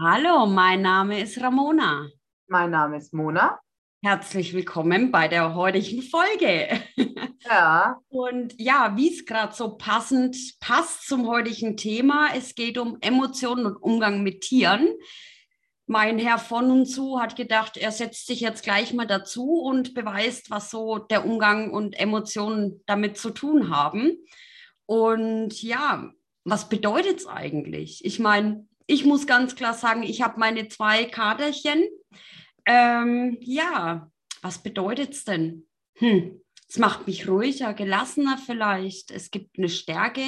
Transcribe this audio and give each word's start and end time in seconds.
Hallo, 0.00 0.44
mein 0.46 0.82
Name 0.82 1.20
ist 1.20 1.40
Ramona. 1.40 2.08
Mein 2.48 2.72
Name 2.72 2.96
ist 2.96 3.14
Mona. 3.14 3.60
Herzlich 4.02 4.52
willkommen 4.52 5.12
bei 5.12 5.28
der 5.28 5.54
heutigen 5.54 6.02
Folge. 6.02 6.80
Ja. 7.44 8.00
Und 8.08 8.60
ja, 8.60 8.96
wie 8.96 9.14
es 9.14 9.24
gerade 9.24 9.54
so 9.54 9.76
passend 9.76 10.36
passt 10.58 11.06
zum 11.06 11.28
heutigen 11.28 11.76
Thema, 11.76 12.30
es 12.34 12.56
geht 12.56 12.76
um 12.76 12.98
Emotionen 13.02 13.66
und 13.66 13.76
Umgang 13.76 14.24
mit 14.24 14.40
Tieren. 14.40 14.88
Mein 15.86 16.18
Herr 16.18 16.38
von 16.38 16.72
und 16.72 16.86
zu 16.86 17.20
hat 17.20 17.36
gedacht, 17.36 17.76
er 17.76 17.92
setzt 17.92 18.26
sich 18.26 18.40
jetzt 18.40 18.64
gleich 18.64 18.92
mal 18.94 19.06
dazu 19.06 19.60
und 19.60 19.94
beweist, 19.94 20.50
was 20.50 20.72
so 20.72 20.98
der 20.98 21.24
Umgang 21.24 21.70
und 21.70 21.96
Emotionen 21.96 22.82
damit 22.86 23.16
zu 23.16 23.30
tun 23.30 23.70
haben. 23.70 24.16
Und 24.86 25.62
ja, 25.62 26.10
was 26.42 26.68
bedeutet 26.68 27.20
es 27.20 27.26
eigentlich? 27.28 28.04
Ich 28.04 28.18
meine, 28.18 28.66
ich 28.86 29.04
muss 29.04 29.26
ganz 29.26 29.54
klar 29.54 29.74
sagen, 29.74 30.02
ich 30.02 30.22
habe 30.22 30.38
meine 30.38 30.68
zwei 30.68 31.04
Kaderchen. 31.04 31.88
Ähm, 32.66 33.38
ja, 33.40 34.10
was 34.42 34.58
bedeutet 34.62 35.12
es 35.12 35.24
denn? 35.24 35.66
Hm, 35.96 36.40
es 36.68 36.78
macht 36.78 37.06
mich 37.06 37.28
ruhiger, 37.28 37.74
gelassener 37.74 38.38
vielleicht. 38.38 39.10
Es 39.10 39.30
gibt 39.30 39.58
eine 39.58 39.68
Stärke. 39.68 40.24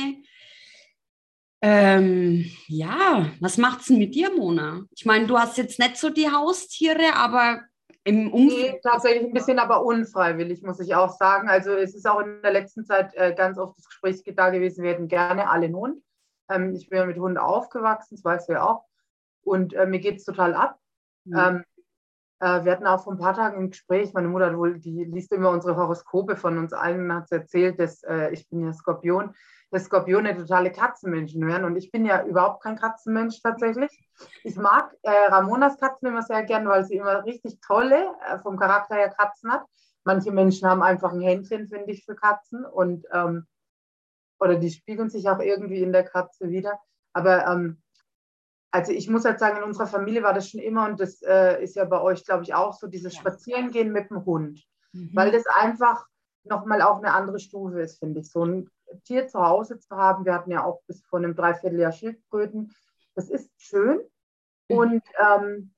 Ähm, 1.62 2.50
ja, 2.68 3.30
was 3.40 3.56
macht 3.56 3.80
es 3.80 3.86
denn 3.86 3.98
mit 3.98 4.14
dir, 4.14 4.30
Mona? 4.30 4.84
Ich 4.94 5.06
meine, 5.06 5.26
du 5.26 5.38
hast 5.38 5.58
jetzt 5.58 5.78
nicht 5.78 5.96
so 5.96 6.10
die 6.10 6.30
Haustiere, 6.30 7.14
aber 7.14 7.62
im 8.04 8.32
Umfeld. 8.32 8.74
Nee, 8.74 8.80
tatsächlich 8.82 9.24
ein 9.24 9.32
bisschen, 9.32 9.58
aber 9.58 9.84
unfreiwillig, 9.84 10.62
muss 10.62 10.78
ich 10.78 10.94
auch 10.94 11.10
sagen. 11.10 11.48
Also 11.48 11.72
es 11.72 11.94
ist 11.94 12.06
auch 12.06 12.20
in 12.20 12.40
der 12.40 12.52
letzten 12.52 12.84
Zeit 12.84 13.12
äh, 13.14 13.34
ganz 13.34 13.58
oft 13.58 13.76
das 13.76 13.86
Gespräch 13.86 14.22
da 14.36 14.50
gewesen, 14.50 14.84
wir 14.84 14.92
hätten 14.92 15.08
gerne 15.08 15.50
alle 15.50 15.64
einen 15.64 15.74
Hund. 15.74 16.02
Ähm, 16.48 16.74
ich 16.74 16.88
bin 16.88 16.98
ja 16.98 17.06
mit 17.06 17.18
Hunden 17.18 17.38
aufgewachsen, 17.38 18.16
das 18.16 18.24
weißt 18.24 18.48
du 18.48 18.54
ja 18.54 18.64
auch. 18.64 18.84
Und 19.42 19.74
äh, 19.74 19.86
mir 19.86 20.00
geht 20.00 20.18
es 20.18 20.24
total 20.24 20.54
ab. 20.54 20.78
Mhm. 21.24 21.38
Ähm, 21.38 21.64
äh, 22.40 22.64
wir 22.64 22.72
hatten 22.72 22.86
auch 22.86 23.02
vor 23.02 23.14
ein 23.14 23.18
paar 23.18 23.34
Tagen 23.34 23.58
ein 23.58 23.70
Gespräch, 23.70 24.12
meine 24.12 24.28
Mutter 24.28 24.56
wohl, 24.58 24.78
die 24.78 25.04
liest 25.04 25.32
immer 25.32 25.50
unsere 25.50 25.76
Horoskope 25.76 26.36
von 26.36 26.58
uns 26.58 26.72
allen 26.72 27.10
und 27.10 27.14
hat 27.14 27.32
erzählt, 27.32 27.80
dass 27.80 28.02
äh, 28.02 28.30
ich 28.30 28.48
bin 28.48 28.64
ja 28.64 28.72
Skorpion, 28.72 29.34
dass 29.70 29.84
Skorpione 29.84 30.36
totale 30.36 30.70
Katzenmenschen 30.70 31.46
wären. 31.46 31.64
Und 31.64 31.76
ich 31.76 31.90
bin 31.90 32.04
ja 32.04 32.24
überhaupt 32.24 32.62
kein 32.62 32.76
Katzenmensch 32.76 33.40
tatsächlich. 33.42 33.90
Ich 34.44 34.56
mag 34.56 34.94
äh, 35.02 35.10
Ramonas 35.28 35.78
Katzen 35.78 36.08
immer 36.08 36.22
sehr 36.22 36.42
gern, 36.44 36.68
weil 36.68 36.84
sie 36.84 36.96
immer 36.96 37.24
richtig 37.24 37.60
tolle, 37.60 38.14
äh, 38.28 38.38
vom 38.38 38.58
Charakter 38.58 38.96
her 38.96 39.10
Katzen 39.10 39.50
hat. 39.50 39.64
Manche 40.04 40.30
Menschen 40.30 40.68
haben 40.68 40.82
einfach 40.82 41.12
ein 41.12 41.20
Händchen, 41.20 41.66
finde 41.66 41.90
ich, 41.90 42.04
für 42.04 42.14
Katzen. 42.14 42.64
Und 42.64 43.06
ähm, 43.12 43.46
oder 44.40 44.56
die 44.56 44.70
spiegeln 44.70 45.10
sich 45.10 45.28
auch 45.28 45.40
irgendwie 45.40 45.82
in 45.82 45.92
der 45.92 46.04
Katze 46.04 46.48
wieder. 46.48 46.78
Aber 47.12 47.46
ähm, 47.46 47.82
also 48.70 48.92
ich 48.92 49.08
muss 49.08 49.24
halt 49.24 49.38
sagen, 49.38 49.58
in 49.58 49.62
unserer 49.62 49.86
Familie 49.86 50.22
war 50.22 50.34
das 50.34 50.50
schon 50.50 50.60
immer 50.60 50.86
und 50.86 51.00
das 51.00 51.22
äh, 51.22 51.62
ist 51.62 51.76
ja 51.76 51.84
bei 51.84 52.00
euch, 52.00 52.24
glaube 52.24 52.42
ich, 52.42 52.54
auch 52.54 52.74
so, 52.74 52.86
dieses 52.86 53.14
ja. 53.14 53.20
Spazierengehen 53.20 53.92
mit 53.92 54.10
dem 54.10 54.24
Hund. 54.24 54.62
Mhm. 54.92 55.10
Weil 55.14 55.32
das 55.32 55.46
einfach 55.46 56.06
nochmal 56.44 56.82
auch 56.82 56.98
eine 56.98 57.12
andere 57.12 57.38
Stufe 57.38 57.80
ist, 57.80 57.98
finde 57.98 58.20
ich. 58.20 58.30
So 58.30 58.44
ein 58.44 58.70
Tier 59.04 59.26
zu 59.28 59.40
Hause 59.40 59.78
zu 59.78 59.96
haben, 59.96 60.24
wir 60.24 60.34
hatten 60.34 60.50
ja 60.50 60.64
auch 60.64 60.82
bis 60.86 61.02
vor 61.06 61.18
einem 61.18 61.34
Dreivierteljahr 61.34 61.92
Schildkröten, 61.92 62.72
das 63.14 63.30
ist 63.30 63.50
schön. 63.56 64.00
Mhm. 64.68 64.76
Und 64.76 65.02
ähm, 65.18 65.72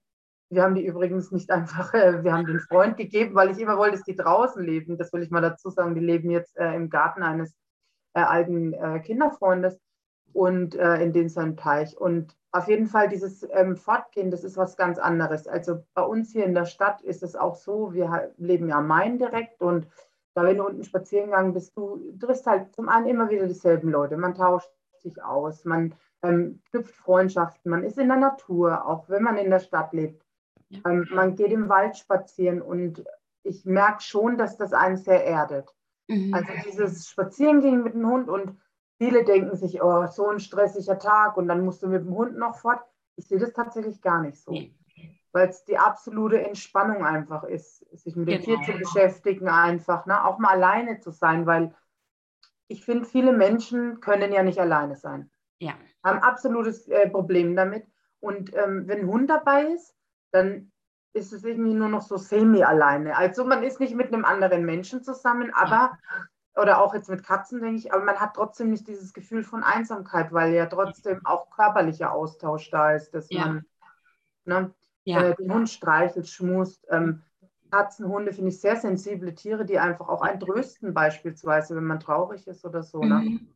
wir 0.51 0.63
haben 0.63 0.75
die 0.75 0.85
übrigens 0.85 1.31
nicht 1.31 1.51
einfach, 1.51 1.95
äh, 1.95 2.25
wir 2.25 2.33
haben 2.33 2.47
den 2.47 2.61
Freund 2.61 2.97
gegeben, 2.97 3.35
weil 3.35 3.51
ich 3.51 3.59
immer 3.59 3.79
wollte, 3.79 3.97
dass 3.97 4.05
die 4.05 4.17
draußen 4.17 4.63
leben. 4.65 4.99
Das 4.99 5.13
will 5.13 5.23
ich 5.23 5.31
mal 5.31 5.41
dazu 5.41 5.71
sagen, 5.71 5.95
die 5.95 6.01
leben 6.01 6.31
jetzt 6.31 6.57
äh, 6.57 6.75
im 6.75 6.91
Garten 6.91 7.23
eines 7.23 7.55
äh, 8.19 8.25
alten 8.25 8.73
äh, 8.73 9.01
Kinderfreundes 9.01 9.81
und 10.33 10.75
äh, 10.75 11.03
in 11.03 11.13
den 11.13 11.29
seinem 11.29 11.57
Teich. 11.57 11.97
Und 11.97 12.37
auf 12.51 12.69
jeden 12.69 12.87
Fall 12.87 13.09
dieses 13.09 13.47
ähm, 13.53 13.77
Fortgehen, 13.77 14.31
das 14.31 14.45
ist 14.45 14.57
was 14.57 14.77
ganz 14.77 14.99
anderes. 14.99 15.47
Also 15.47 15.85
bei 15.95 16.03
uns 16.03 16.33
hier 16.33 16.45
in 16.45 16.55
der 16.55 16.65
Stadt 16.65 17.03
ist 17.03 17.23
es 17.23 17.37
auch 17.37 17.55
so, 17.55 17.93
wir 17.93 18.33
leben 18.37 18.69
ja 18.69 18.79
am 18.79 18.87
Main 18.87 19.19
direkt 19.19 19.63
und 19.63 19.87
da, 20.35 20.45
wenn 20.45 20.59
du 20.59 20.67
unten 20.67 20.85
spazieren 20.85 21.27
gegangen 21.27 21.53
bist, 21.53 21.77
du 21.77 22.17
triffst 22.21 22.47
halt 22.47 22.73
zum 22.75 22.89
einen 22.89 23.07
immer 23.07 23.29
wieder 23.29 23.47
dieselben 23.47 23.91
Leute. 23.91 24.17
Man 24.17 24.35
tauscht 24.35 24.71
sich 24.99 25.23
aus, 25.23 25.65
man 25.65 25.95
ähm, 26.23 26.61
knüpft 26.71 26.95
Freundschaften, 26.95 27.71
man 27.71 27.85
ist 27.85 27.99
in 27.99 28.09
der 28.09 28.19
Natur, 28.19 28.87
auch 28.87 29.09
wenn 29.09 29.23
man 29.23 29.37
in 29.37 29.51
der 29.51 29.61
Stadt 29.61 29.93
lebt. 29.93 30.25
Ähm, 30.85 31.07
man 31.11 31.35
geht 31.35 31.51
im 31.51 31.69
Wald 31.69 31.97
spazieren 31.97 32.63
und 32.63 33.05
ich 33.43 33.65
merke 33.65 34.03
schon, 34.03 34.37
dass 34.37 34.57
das 34.57 34.73
einen 34.73 34.97
sehr 34.97 35.25
erdet. 35.25 35.75
Mhm. 36.09 36.35
Also 36.35 36.53
dieses 36.67 37.09
Spazierengehen 37.09 37.83
mit 37.83 37.95
dem 37.95 38.07
Hund 38.07 38.29
und 38.29 38.59
viele 38.99 39.25
denken 39.25 39.57
sich, 39.57 39.83
oh, 39.83 40.07
so 40.07 40.29
ein 40.29 40.41
stressiger 40.41 40.99
Tag 40.99 41.37
und 41.37 41.49
dann 41.49 41.65
musst 41.65 41.83
du 41.83 41.89
mit 41.89 42.05
dem 42.05 42.15
Hund 42.15 42.37
noch 42.37 42.57
fort. 42.57 42.81
Ich 43.17 43.29
sehe 43.29 43.39
das 43.39 43.53
tatsächlich 43.53 44.01
gar 44.01 44.23
nicht 44.23 44.39
so. 44.39 44.53
Nee. 44.53 44.75
Weil 45.33 45.49
es 45.49 45.65
die 45.65 45.79
absolute 45.79 46.43
Entspannung 46.43 47.05
einfach 47.05 47.45
ist, 47.45 47.81
sich 47.93 48.17
mit 48.17 48.29
dem 48.29 48.41
genau. 48.43 48.63
Tier 48.63 48.73
zu 48.73 48.79
beschäftigen, 48.79 49.49
einfach, 49.49 50.07
ne? 50.07 50.25
auch 50.25 50.39
mal 50.39 50.51
alleine 50.51 51.01
zu 51.01 51.11
sein, 51.11 51.47
weil 51.47 51.75
ich 52.69 52.85
finde, 52.85 53.05
viele 53.05 53.33
Menschen 53.33 54.01
können 54.01 54.33
ja 54.33 54.43
nicht 54.43 54.59
alleine 54.59 54.97
sein. 54.97 55.31
Ja. 55.61 55.75
Haben 56.05 56.21
absolutes 56.21 56.89
äh, 56.89 57.09
Problem 57.09 57.57
damit. 57.57 57.87
Und 58.21 58.55
ähm, 58.55 58.87
wenn 58.87 59.01
ein 59.01 59.07
Hund 59.07 59.31
dabei 59.31 59.67
ist, 59.67 59.95
dann 60.33 60.73
ist 61.13 61.33
es 61.33 61.45
irgendwie 61.45 61.75
nur 61.75 61.89
noch 61.89 62.03
so 62.03 62.17
semi-alleine. 62.17 63.17
Also 63.17 63.45
man 63.45 63.63
ist 63.63 63.81
nicht 63.81 63.95
mit 63.95 64.13
einem 64.13 64.25
anderen 64.25 64.65
Menschen 64.65 65.03
zusammen, 65.03 65.53
aber, 65.55 65.99
oder 66.57 66.81
auch 66.81 66.95
jetzt 66.95 67.09
mit 67.09 67.25
Katzen, 67.25 67.61
denke 67.61 67.79
ich, 67.79 67.93
aber 67.93 68.05
man 68.05 68.21
hat 68.21 68.35
trotzdem 68.35 68.71
nicht 68.71 68.87
dieses 68.87 69.13
Gefühl 69.13 69.43
von 69.43 69.63
Einsamkeit, 69.63 70.33
weil 70.33 70.53
ja 70.53 70.67
trotzdem 70.67 71.21
auch 71.25 71.51
körperlicher 71.51 72.13
Austausch 72.13 72.71
da 72.71 72.93
ist, 72.93 73.13
dass 73.15 73.31
ja. 73.31 73.47
man 73.47 73.65
ne, 74.45 74.75
ja. 75.05 75.23
äh, 75.23 75.35
den 75.37 75.53
Hund 75.53 75.71
streichelt, 75.71 76.29
schmust. 76.29 76.87
Ähm, 76.91 77.23
Katzen, 77.71 78.09
Hunde 78.09 78.33
finde 78.33 78.51
ich 78.51 78.61
sehr 78.61 78.77
sensible 78.77 79.35
Tiere, 79.35 79.65
die 79.65 79.79
einfach 79.79 80.09
auch 80.09 80.23
ein 80.23 80.41
trösten, 80.41 80.95
beispielsweise, 80.95 81.77
wenn 81.77 81.85
man 81.85 82.01
traurig 82.01 82.47
ist 82.47 82.65
oder 82.65 82.83
so. 82.83 83.01
Ne? 83.01 83.15
Mhm. 83.15 83.49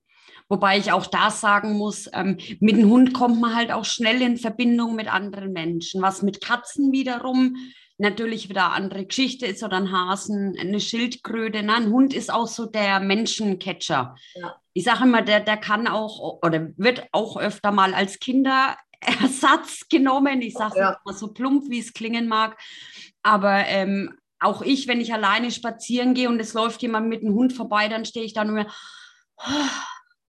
Wobei 0.52 0.76
ich 0.76 0.92
auch 0.92 1.06
da 1.06 1.30
sagen 1.30 1.78
muss, 1.78 2.10
ähm, 2.12 2.36
mit 2.60 2.76
dem 2.76 2.90
Hund 2.90 3.14
kommt 3.14 3.40
man 3.40 3.54
halt 3.54 3.72
auch 3.72 3.86
schnell 3.86 4.20
in 4.20 4.36
Verbindung 4.36 4.94
mit 4.94 5.10
anderen 5.10 5.54
Menschen. 5.54 6.02
Was 6.02 6.20
mit 6.20 6.42
Katzen 6.42 6.92
wiederum 6.92 7.56
natürlich 7.96 8.50
wieder 8.50 8.66
eine 8.66 8.74
andere 8.74 9.06
Geschichte 9.06 9.46
ist 9.46 9.62
oder 9.62 9.78
ein 9.78 9.90
Hasen, 9.90 10.54
eine 10.60 10.78
Schildkröte. 10.78 11.62
Nein, 11.62 11.84
ein 11.84 11.90
Hund 11.90 12.12
ist 12.12 12.30
auch 12.30 12.48
so 12.48 12.66
der 12.66 13.00
Menschencatcher. 13.00 14.14
Ja. 14.34 14.56
Ich 14.74 14.84
sage 14.84 15.04
immer, 15.04 15.22
der, 15.22 15.40
der 15.40 15.56
kann 15.56 15.86
auch 15.88 16.42
oder 16.42 16.68
wird 16.76 17.06
auch 17.12 17.38
öfter 17.38 17.72
mal 17.72 17.94
als 17.94 18.18
Kinderersatz 18.18 19.88
genommen. 19.90 20.42
Ich 20.42 20.52
sage 20.52 20.72
es 20.74 20.78
ja. 20.80 21.00
mal 21.06 21.14
so 21.14 21.28
plump, 21.28 21.70
wie 21.70 21.78
es 21.78 21.94
klingen 21.94 22.28
mag. 22.28 22.60
Aber 23.22 23.64
ähm, 23.68 24.18
auch 24.38 24.60
ich, 24.60 24.86
wenn 24.86 25.00
ich 25.00 25.14
alleine 25.14 25.50
spazieren 25.50 26.12
gehe 26.12 26.28
und 26.28 26.40
es 26.40 26.52
läuft 26.52 26.82
jemand 26.82 27.08
mit 27.08 27.22
dem 27.22 27.32
Hund 27.32 27.54
vorbei, 27.54 27.88
dann 27.88 28.04
stehe 28.04 28.26
ich 28.26 28.34
da 28.34 28.44
nur, 28.44 28.66
oh, 29.38 29.68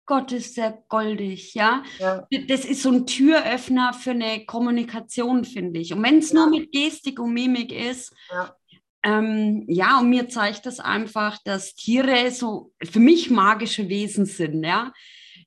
Gott, 0.07 0.31
ist 0.33 0.57
der 0.57 0.85
goldig, 0.89 1.55
ja? 1.55 1.83
ja? 1.99 2.27
Das 2.49 2.65
ist 2.65 2.83
so 2.83 2.91
ein 2.91 3.07
Türöffner 3.07 3.93
für 3.93 4.13
eine 4.13 4.47
Kommunikation, 4.47 5.45
finde 5.45 5.81
ich. 5.81 5.93
Und 5.93 6.03
wenn 6.03 6.19
es 6.19 6.31
ja. 6.31 6.37
nur 6.37 6.51
mit 6.51 6.73
Gestik 6.73 7.19
und 7.19 7.33
Mimik 7.33 7.73
ist, 7.73 8.15
ja. 8.31 8.55
Ähm, 9.03 9.65
ja, 9.69 10.01
und 10.01 10.11
mir 10.11 10.29
zeigt 10.29 10.67
das 10.67 10.81
einfach, 10.81 11.39
dass 11.45 11.77
Tiere 11.77 12.33
so 12.33 12.73
für 12.83 12.99
mich 12.99 13.31
magische 13.31 13.89
Wesen 13.89 14.27
sind, 14.27 14.65
ja. 14.65 14.93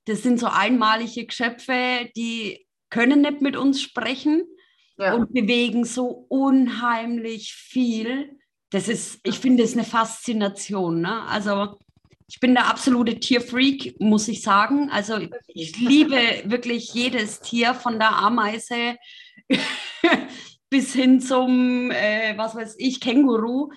Das 0.06 0.24
sind 0.24 0.40
so 0.40 0.48
einmalige 0.48 1.26
Geschöpfe, 1.26 2.10
die 2.16 2.66
können 2.90 3.22
nicht 3.22 3.42
mit 3.42 3.58
uns 3.58 3.82
sprechen 3.82 4.44
ja. 4.98 5.14
und 5.14 5.34
bewegen 5.34 5.84
so 5.84 6.26
unheimlich 6.30 7.54
viel. 7.54 8.38
Das 8.72 8.88
ist, 8.88 9.20
ich 9.24 9.40
finde, 9.40 9.64
das 9.64 9.72
ist 9.72 9.78
eine 9.78 9.86
Faszination. 9.86 11.02
Ne? 11.02 11.24
Also 11.24 11.80
ich 12.30 12.40
bin 12.40 12.54
der 12.54 12.68
absolute 12.68 13.20
Tierfreak, 13.20 14.00
muss 14.00 14.28
ich 14.28 14.44
sagen. 14.44 14.92
Also 14.92 15.18
ich 15.48 15.80
liebe 15.80 16.16
wirklich 16.46 16.94
jedes 16.94 17.40
Tier 17.40 17.74
von 17.74 17.98
der 17.98 18.16
Ameise 18.16 18.98
bis 20.70 20.94
hin 20.94 21.22
zum, 21.22 21.90
äh, 21.90 22.38
was 22.38 22.56
weiß 22.56 22.76
ich, 22.78 23.02
Känguru. 23.02 23.72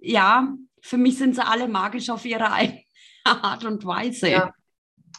Ja, 0.00 0.54
für 0.80 0.96
mich 0.96 1.16
sind 1.16 1.36
sie 1.36 1.46
alle 1.46 1.68
magisch 1.68 2.10
auf 2.10 2.24
ihre 2.24 2.50
eigene 2.50 2.82
Art 3.24 3.64
und 3.64 3.86
Weise. 3.86 4.30
Ja. 4.30 4.52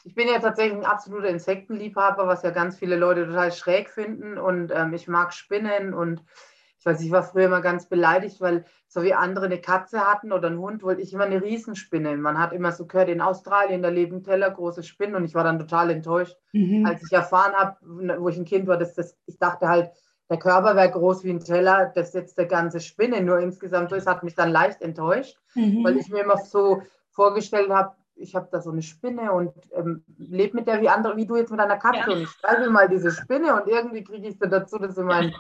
Ich 0.03 0.13
bin 0.13 0.27
ja 0.27 0.39
tatsächlich 0.39 0.77
ein 0.77 0.85
absoluter 0.85 1.29
Insektenliebhaber, 1.29 2.27
was 2.27 2.43
ja 2.43 2.51
ganz 2.51 2.77
viele 2.77 2.97
Leute 2.97 3.25
total 3.25 3.53
schräg 3.53 3.89
finden. 3.89 4.37
Und 4.37 4.69
ähm, 4.75 4.93
ich 4.93 5.07
mag 5.07 5.33
Spinnen 5.33 5.93
und 5.93 6.21
ich 6.85 6.91
weiß, 6.91 7.01
ich 7.01 7.11
war 7.11 7.23
früher 7.23 7.45
immer 7.45 7.61
ganz 7.61 7.87
beleidigt, 7.87 8.39
weil 8.41 8.63
so 8.87 9.01
wie 9.01 9.15
andere 9.15 9.45
eine 9.45 9.59
Katze 9.59 10.01
hatten 10.01 10.31
oder 10.31 10.49
einen 10.49 10.59
Hund, 10.59 10.83
wollte 10.83 11.01
ich 11.01 11.13
immer 11.13 11.23
eine 11.23 11.41
Riesenspinne. 11.41 12.15
Man 12.17 12.37
hat 12.37 12.53
immer 12.53 12.71
so 12.71 12.85
gehört, 12.85 13.09
in 13.09 13.21
Australien, 13.21 13.81
da 13.81 13.89
leben 13.89 14.23
Teller 14.23 14.51
große 14.51 14.83
Spinnen 14.83 15.15
und 15.15 15.25
ich 15.25 15.33
war 15.33 15.43
dann 15.43 15.57
total 15.57 15.89
enttäuscht, 15.89 16.37
mhm. 16.53 16.85
als 16.85 17.03
ich 17.03 17.11
erfahren 17.11 17.53
habe, 17.53 17.77
wo 18.19 18.29
ich 18.29 18.37
ein 18.37 18.45
Kind 18.45 18.67
war, 18.67 18.77
dass 18.77 18.93
das, 18.93 19.17
ich 19.25 19.39
dachte 19.39 19.67
halt, 19.67 19.89
der 20.29 20.37
Körper 20.37 20.75
wäre 20.75 20.91
groß 20.91 21.23
wie 21.23 21.31
ein 21.31 21.39
Teller, 21.39 21.91
dass 21.95 22.13
jetzt 22.13 22.37
der 22.37 22.45
ganze 22.45 22.79
Spinne 22.79 23.21
nur 23.21 23.39
insgesamt 23.39 23.89
so 23.89 23.95
ist, 23.95 24.07
hat 24.07 24.23
mich 24.23 24.35
dann 24.35 24.51
leicht 24.51 24.81
enttäuscht, 24.83 25.37
mhm. 25.55 25.83
weil 25.83 25.97
ich 25.97 26.09
mir 26.09 26.21
immer 26.21 26.37
so 26.37 26.83
vorgestellt 27.09 27.71
habe, 27.71 27.95
ich 28.15 28.35
habe 28.35 28.47
da 28.51 28.61
so 28.61 28.71
eine 28.71 28.81
Spinne 28.81 29.31
und 29.31 29.53
ähm, 29.73 30.03
lebe 30.17 30.57
mit 30.57 30.67
der 30.67 30.81
wie 30.81 30.89
andere, 30.89 31.17
wie 31.17 31.25
du 31.25 31.35
jetzt 31.35 31.51
mit 31.51 31.59
deiner 31.59 31.77
Katze. 31.77 32.11
Ja. 32.11 32.15
Und 32.15 32.21
ich 32.21 32.29
streiche 32.29 32.69
mal 32.69 32.87
diese 32.87 33.11
Spinne 33.11 33.59
und 33.59 33.67
irgendwie 33.67 34.03
kriege 34.03 34.27
ich 34.27 34.37
sie 34.39 34.47
dazu, 34.47 34.77
dass 34.77 34.95
sie 34.95 35.03
mein 35.03 35.33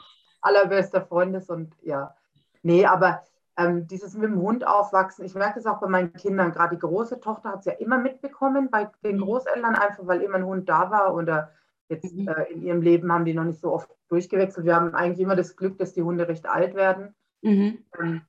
allerbester 0.45 1.01
Freund 1.01 1.35
ist. 1.35 1.49
Und 1.49 1.73
ja, 1.81 2.15
nee, 2.63 2.85
aber 2.85 3.23
ähm, 3.57 3.87
dieses 3.87 4.13
mit 4.15 4.29
dem 4.29 4.41
Hund 4.41 4.67
aufwachsen, 4.67 5.25
ich 5.25 5.35
merke 5.35 5.55
das 5.55 5.65
auch 5.65 5.79
bei 5.79 5.87
meinen 5.87 6.13
Kindern, 6.13 6.51
gerade 6.51 6.75
die 6.75 6.81
große 6.81 7.19
Tochter 7.19 7.49
hat 7.49 7.59
es 7.59 7.65
ja 7.65 7.73
immer 7.73 7.97
mitbekommen 7.97 8.69
bei 8.69 8.89
den 9.03 9.17
mhm. 9.17 9.21
Großeltern, 9.21 9.75
einfach 9.75 10.05
weil 10.07 10.21
immer 10.21 10.35
ein 10.35 10.45
Hund 10.45 10.67
da 10.67 10.91
war 10.91 11.15
oder 11.15 11.51
jetzt 11.87 12.13
mhm. 12.13 12.27
äh, 12.27 12.51
in 12.51 12.63
ihrem 12.63 12.81
Leben 12.81 13.11
haben 13.11 13.25
die 13.25 13.33
noch 13.33 13.45
nicht 13.45 13.61
so 13.61 13.71
oft 13.71 13.89
durchgewechselt. 14.09 14.65
Wir 14.65 14.75
haben 14.75 14.93
eigentlich 14.93 15.21
immer 15.21 15.35
das 15.35 15.55
Glück, 15.55 15.77
dass 15.77 15.93
die 15.93 16.03
Hunde 16.03 16.27
recht 16.27 16.47
alt 16.47 16.75
werden. 16.75 17.15
Mhm. 17.41 17.85
Ähm, 17.99 18.21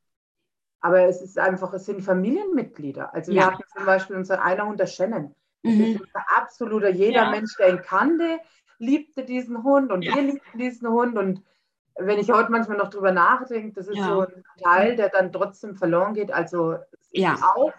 aber 0.80 1.02
es 1.04 1.20
ist 1.20 1.38
einfach, 1.38 1.72
es 1.72 1.86
sind 1.86 2.02
Familienmitglieder. 2.02 3.12
Also 3.12 3.32
ja. 3.32 3.40
wir 3.40 3.46
hatten 3.46 3.62
zum 3.76 3.86
Beispiel 3.86 4.16
unser 4.16 4.42
einer 4.42 4.66
Hund, 4.66 4.78
der 4.78 4.86
Shannon. 4.86 5.34
Das 5.62 5.74
mhm. 5.74 5.80
ist 5.80 6.00
unser 6.00 6.24
absoluter, 6.36 6.90
jeder 6.90 7.24
ja. 7.24 7.30
Mensch, 7.30 7.56
der 7.56 7.70
ihn 7.70 7.82
kannte, 7.82 8.38
liebte 8.78 9.24
diesen 9.24 9.64
Hund 9.64 9.90
und 9.90 10.02
ja. 10.02 10.14
wir 10.14 10.22
liebten 10.22 10.58
diesen 10.58 10.88
Hund 10.88 11.18
und 11.18 11.42
wenn 11.98 12.18
ich 12.18 12.30
heute 12.30 12.50
manchmal 12.50 12.76
noch 12.76 12.90
drüber 12.90 13.12
nachdenke, 13.12 13.72
das 13.74 13.88
ist 13.88 13.96
ja. 13.96 14.08
so 14.08 14.20
ein 14.20 14.44
Teil, 14.62 14.96
der 14.96 15.08
dann 15.08 15.32
trotzdem 15.32 15.76
verloren 15.76 16.14
geht. 16.14 16.30
Also 16.32 16.76
ja. 17.10 17.36
auch, 17.54 17.72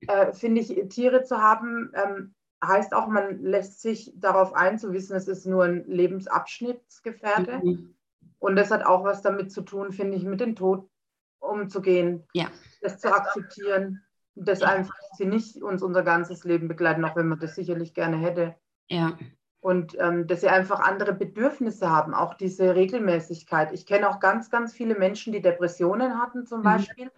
äh, 0.00 0.32
finde 0.32 0.60
ich, 0.60 0.88
Tiere 0.88 1.22
zu 1.22 1.38
haben, 1.38 1.92
ähm, 1.94 2.34
heißt 2.64 2.94
auch, 2.94 3.06
man 3.06 3.42
lässt 3.42 3.80
sich 3.80 4.12
darauf 4.16 4.54
ein, 4.54 4.78
zu 4.78 4.92
wissen, 4.92 5.16
es 5.16 5.28
ist 5.28 5.46
nur 5.46 5.64
ein 5.64 5.84
Lebensabschnittsgefährte. 5.86 7.60
Mhm. 7.62 7.94
Und 8.38 8.56
das 8.56 8.70
hat 8.70 8.84
auch 8.84 9.04
was 9.04 9.22
damit 9.22 9.52
zu 9.52 9.62
tun, 9.62 9.92
finde 9.92 10.16
ich, 10.16 10.24
mit 10.24 10.40
dem 10.40 10.56
Tod 10.56 10.88
umzugehen, 11.38 12.24
ja. 12.34 12.48
das 12.80 12.98
zu 12.98 13.12
akzeptieren, 13.12 14.02
dass 14.34 14.60
ja. 14.60 14.68
einfach 14.68 14.94
sie 15.16 15.26
nicht 15.26 15.62
uns 15.62 15.82
unser 15.82 16.02
ganzes 16.02 16.44
Leben 16.44 16.68
begleiten, 16.68 17.04
auch 17.04 17.16
wenn 17.16 17.28
man 17.28 17.38
das 17.38 17.54
sicherlich 17.54 17.94
gerne 17.94 18.16
hätte. 18.16 18.54
Ja. 18.88 19.16
Und 19.60 19.96
ähm, 20.00 20.26
dass 20.26 20.40
sie 20.40 20.48
einfach 20.48 20.80
andere 20.80 21.12
Bedürfnisse 21.12 21.90
haben, 21.90 22.14
auch 22.14 22.34
diese 22.34 22.74
Regelmäßigkeit. 22.74 23.72
Ich 23.72 23.84
kenne 23.84 24.08
auch 24.08 24.18
ganz, 24.18 24.50
ganz 24.50 24.72
viele 24.72 24.94
Menschen, 24.94 25.34
die 25.34 25.42
Depressionen 25.42 26.18
hatten 26.18 26.46
zum 26.46 26.60
mhm. 26.60 26.64
Beispiel 26.64 27.10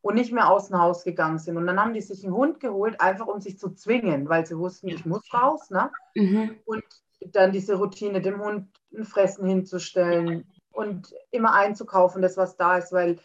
und 0.00 0.14
nicht 0.14 0.32
mehr 0.32 0.48
aus 0.48 0.68
dem 0.68 0.78
Haus 0.78 1.04
gegangen 1.04 1.38
sind. 1.38 1.58
Und 1.58 1.66
dann 1.66 1.78
haben 1.78 1.92
die 1.92 2.00
sich 2.00 2.24
einen 2.24 2.34
Hund 2.34 2.58
geholt, 2.58 2.98
einfach 3.02 3.26
um 3.26 3.40
sich 3.40 3.58
zu 3.58 3.74
zwingen, 3.74 4.30
weil 4.30 4.46
sie 4.46 4.56
wussten, 4.56 4.88
ich 4.88 5.04
muss 5.04 5.32
raus. 5.34 5.68
Ne? 5.68 5.90
Mhm. 6.14 6.56
Und 6.64 6.84
dann 7.32 7.52
diese 7.52 7.74
Routine, 7.74 8.22
dem 8.22 8.42
Hund 8.42 8.68
ein 8.96 9.04
Fressen 9.04 9.46
hinzustellen 9.46 10.46
und 10.70 11.12
immer 11.30 11.52
einzukaufen, 11.52 12.22
das 12.22 12.38
was 12.38 12.56
da 12.56 12.78
ist, 12.78 12.92
weil 12.92 13.18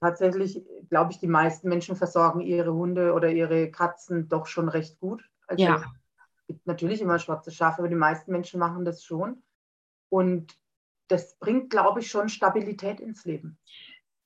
tatsächlich, 0.00 0.64
glaube 0.90 1.12
ich, 1.12 1.20
die 1.20 1.28
meisten 1.28 1.68
Menschen 1.68 1.94
versorgen 1.94 2.40
ihre 2.40 2.74
Hunde 2.74 3.12
oder 3.12 3.30
ihre 3.30 3.70
Katzen 3.70 4.28
doch 4.28 4.46
schon 4.46 4.68
recht 4.68 4.98
gut. 4.98 5.22
Also 5.46 5.62
ja 5.62 5.84
gibt 6.46 6.66
natürlich 6.66 7.00
immer 7.00 7.18
schwarze 7.18 7.50
Schafe, 7.50 7.78
aber 7.78 7.88
die 7.88 7.94
meisten 7.94 8.32
Menschen 8.32 8.60
machen 8.60 8.84
das 8.84 9.04
schon. 9.04 9.42
Und 10.08 10.56
das 11.08 11.38
bringt, 11.38 11.70
glaube 11.70 12.00
ich, 12.00 12.10
schon 12.10 12.28
Stabilität 12.28 13.00
ins 13.00 13.24
Leben. 13.24 13.58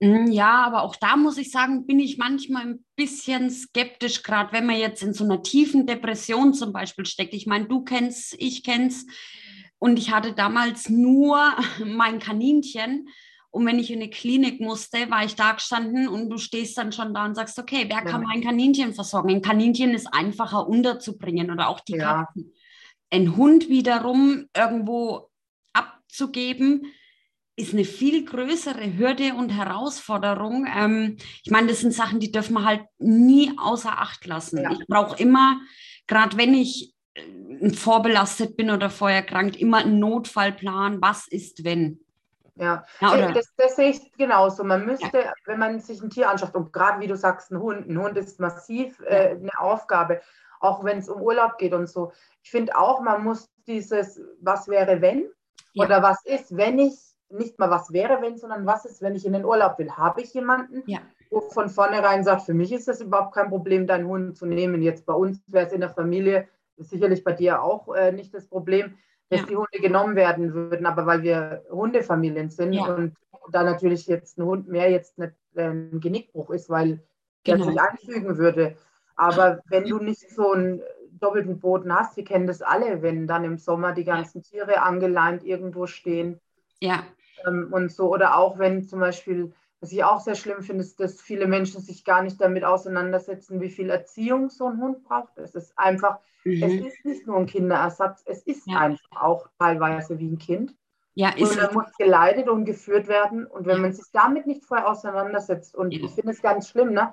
Mm, 0.01 0.31
ja, 0.31 0.65
aber 0.65 0.83
auch 0.83 0.97
da 0.97 1.17
muss 1.17 1.39
ich 1.39 1.51
sagen, 1.51 1.87
bin 1.87 1.99
ich 1.99 2.19
manchmal 2.19 2.67
ein 2.67 2.85
bisschen 2.97 3.51
skeptisch, 3.51 4.23
gerade 4.23 4.53
wenn 4.53 4.67
man 4.67 4.79
jetzt 4.79 5.03
in 5.03 5.13
so 5.13 5.25
einer 5.25 5.43
tiefen 5.43 5.87
Depression 5.87 6.55
zum 6.55 6.73
Beispiel 6.73 7.07
steckt. 7.07 7.35
Ich 7.35 7.47
meine, 7.47 7.67
du 7.67 7.85
kennst, 7.85 8.35
ich 8.39 8.63
kenn's. 8.63 9.07
Und 9.79 9.99
ich 9.99 10.13
hatte 10.13 10.35
damals 10.35 10.89
nur 10.89 11.53
mein 11.85 12.19
Kaninchen. 12.19 13.09
Und 13.51 13.67
wenn 13.67 13.79
ich 13.79 13.91
in 13.91 14.01
eine 14.01 14.11
Klinik 14.11 14.61
musste, 14.61 15.11
war 15.11 15.25
ich 15.25 15.35
da 15.35 15.53
gestanden 15.53 16.09
und 16.09 16.31
du 16.31 16.39
stehst 16.39 16.79
dann 16.79 16.93
schon 16.93 17.13
da 17.13 17.25
und 17.25 17.35
sagst, 17.35 17.59
okay, 17.59 17.87
wer 17.89 18.03
kann 18.03 18.23
mein 18.23 18.43
Kaninchen 18.43 18.95
versorgen? 18.95 19.31
Ein 19.31 19.43
Kaninchen 19.43 19.91
ist 19.93 20.07
einfacher 20.13 20.69
unterzubringen 20.69 21.51
oder 21.51 21.69
auch 21.69 21.81
die 21.81 21.97
ja. 21.97 22.25
Katzen. 22.25 22.53
Ein 23.11 23.37
Hund 23.37 23.69
wiederum 23.69 24.47
irgendwo 24.55 25.31
abzugeben, 25.73 26.93
ist 27.57 27.75
eine 27.75 27.85
viel 27.85 28.25
größere 28.25 28.97
Hürde 28.97 29.35
und 29.35 29.51
Herausforderung. 29.51 30.67
Ähm, 30.73 31.17
ich 31.45 31.51
meine, 31.51 31.69
das 31.69 31.81
sind 31.81 31.93
Sachen, 31.93 32.21
die 32.21 32.33
dürfen 32.33 32.55
wir 32.55 32.65
halt 32.65 32.85
nie 32.99 33.53
außer 33.59 33.99
Acht 33.99 34.27
lassen. 34.27 34.63
Ja. 34.63 34.73
Ich 34.73 34.87
brauche 34.87 35.21
immer, 35.21 35.61
gerade 36.07 36.37
wenn 36.37 36.55
ich 36.55 36.95
äh, 37.15 37.71
vorbelastet 37.71 38.57
bin 38.57 38.71
oder 38.71 38.91
vorher 38.91 39.23
krank, 39.23 39.61
immer 39.61 39.79
einen 39.79 39.99
Notfallplan. 39.99 41.03
Was 41.03 41.27
ist, 41.29 41.65
wenn? 41.65 42.01
Ja, 42.57 42.85
ja 43.01 43.33
das, 43.33 43.53
das, 43.57 43.77
sehe 43.77 43.91
ich 43.91 44.13
genauso. 44.13 44.65
Man 44.65 44.87
müsste, 44.87 45.19
ja. 45.19 45.33
wenn 45.47 45.59
man 45.59 45.81
sich 45.81 46.03
ein 46.03 46.11
Tier 46.11 46.31
anschaut, 46.31 46.55
und 46.55 46.73
gerade 46.73 47.01
wie 47.01 47.07
du 47.07 47.17
sagst, 47.17 47.51
ein 47.51 47.61
Hund, 47.61 47.89
ein 47.89 47.99
Hund 47.99 48.17
ist 48.17 48.41
massiv 48.41 49.01
äh, 49.01 49.31
eine 49.31 49.59
Aufgabe, 49.59 50.21
auch 50.61 50.85
wenn 50.85 50.99
es 50.99 51.09
um 51.09 51.23
Urlaub 51.23 51.59
geht 51.59 51.73
und 51.73 51.89
so. 51.89 52.13
Ich 52.43 52.51
finde 52.51 52.77
auch, 52.77 53.01
man 53.01 53.25
muss 53.25 53.49
dieses, 53.67 54.21
was 54.41 54.69
wäre, 54.69 55.01
wenn, 55.01 55.31
ja. 55.73 55.85
oder 55.85 56.03
was 56.03 56.25
ist, 56.25 56.57
wenn 56.57 56.79
ich, 56.79 56.99
nicht 57.31 57.59
mal 57.59 57.71
was 57.71 57.93
wäre, 57.93 58.21
wenn, 58.21 58.37
sondern 58.37 58.67
was 58.67 58.85
ist, 58.85 59.03
wenn 59.03 59.15
ich 59.15 59.25
in 59.25 59.33
den 59.33 59.45
Urlaub 59.45 59.79
will. 59.79 59.91
Habe 59.93 60.21
ich 60.21 60.35
jemanden, 60.35 60.83
ja. 60.87 60.99
wo 61.31 61.41
von 61.41 61.69
vornherein 61.69 62.25
sagt, 62.25 62.43
für 62.43 62.55
mich 62.55 62.73
ist 62.73 62.89
das 62.89 63.01
überhaupt 63.01 63.35
kein 63.35 63.51
Problem, 63.51 63.87
deinen 63.87 64.09
Hund 64.09 64.37
zu 64.37 64.47
nehmen. 64.47 64.83
Jetzt 64.83 65.07
bei 65.07 65.15
uns 65.15 65.41
wäre 65.47 65.67
es 65.67 65.73
in 65.73 65.81
der 65.81 65.91
Familie, 65.91 66.49
sicherlich 66.77 67.23
bei 67.23 67.33
dir 67.33 67.63
auch 67.63 67.95
äh, 67.95 68.11
nicht 68.11 68.35
das 68.35 68.49
Problem 68.49 68.97
dass 69.31 69.41
ja. 69.41 69.47
die 69.47 69.57
Hunde 69.57 69.79
genommen 69.81 70.17
werden 70.17 70.53
würden, 70.53 70.87
aber 70.87 71.07
weil 71.07 71.23
wir 71.23 71.65
Hundefamilien 71.71 72.51
sind 72.51 72.73
ja. 72.73 72.85
und 72.95 73.17
da 73.53 73.63
natürlich 73.63 74.07
jetzt 74.07 74.39
ein 74.39 74.45
Hund 74.45 74.69
mehr 74.69 74.91
jetzt 74.91 75.19
nicht 75.19 75.33
ein 75.57 76.01
Genickbruch 76.01 76.51
ist, 76.51 76.69
weil 76.69 77.03
genau. 77.45 77.65
sich 77.65 77.81
einfügen 77.81 78.39
würde. 78.39 78.77
Aber 79.17 79.61
wenn 79.69 79.85
du 79.85 79.99
nicht 79.99 80.31
so 80.31 80.53
einen 80.53 80.83
doppelten 81.13 81.61
Boden 81.61 81.95
hast, 81.95 82.17
wir 82.17 82.25
kennen 82.25 82.47
das 82.47 82.63
alle, 82.63 83.03
wenn 83.03 83.27
dann 83.27 83.45
im 83.45 83.59
Sommer 83.59 83.93
die 83.93 84.05
ganzen 84.05 84.43
Tiere 84.43 84.83
angeleint 84.83 85.45
irgendwo 85.45 85.87
stehen. 85.87 86.41
Ja. 86.81 87.05
Ähm, 87.47 87.69
und 87.71 87.93
so, 87.93 88.13
oder 88.13 88.37
auch 88.37 88.59
wenn 88.59 88.85
zum 88.85 89.01
Beispiel 89.01 89.53
was 89.81 89.93
ich 89.93 90.05
auch 90.05 90.21
sehr 90.21 90.35
schlimm 90.35 90.63
finde, 90.63 90.83
ist, 90.83 91.01
dass 91.01 91.21
viele 91.21 91.47
Menschen 91.47 91.81
sich 91.81 92.05
gar 92.05 92.23
nicht 92.23 92.41
damit 92.41 92.65
auseinandersetzen, 92.65 93.61
wie 93.61 93.71
viel 93.71 93.89
Erziehung 93.89 94.51
so 94.51 94.67
ein 94.67 94.79
Hund 94.79 95.03
braucht. 95.05 95.39
Es 95.39 95.55
ist 95.55 95.73
einfach, 95.79 96.19
mhm. 96.45 96.63
es 96.63 96.75
ist 96.75 97.05
nicht 97.05 97.27
nur 97.27 97.39
ein 97.39 97.47
Kinderersatz, 97.47 98.23
es 98.27 98.43
ist 98.43 98.67
ja. 98.67 98.79
einfach 98.79 99.23
auch 99.23 99.49
teilweise 99.59 100.19
wie 100.19 100.29
ein 100.29 100.39
Kind. 100.39 100.75
Ja, 101.15 101.31
ist 101.31 101.53
und 101.53 101.59
er 101.59 101.73
muss 101.73 101.93
geleitet 101.99 102.49
und 102.49 102.65
geführt 102.67 103.09
werden. 103.09 103.47
Und 103.47 103.67
wenn 103.67 103.81
man 103.81 103.93
sich 103.93 104.07
damit 104.13 104.47
nicht 104.47 104.65
vorher 104.65 104.89
auseinandersetzt, 104.89 105.75
und 105.75 105.93
ja. 105.93 106.05
ich 106.05 106.13
finde 106.13 106.33
es 106.33 106.43
ganz 106.43 106.69
schlimm, 106.69 106.93
ne, 106.93 107.13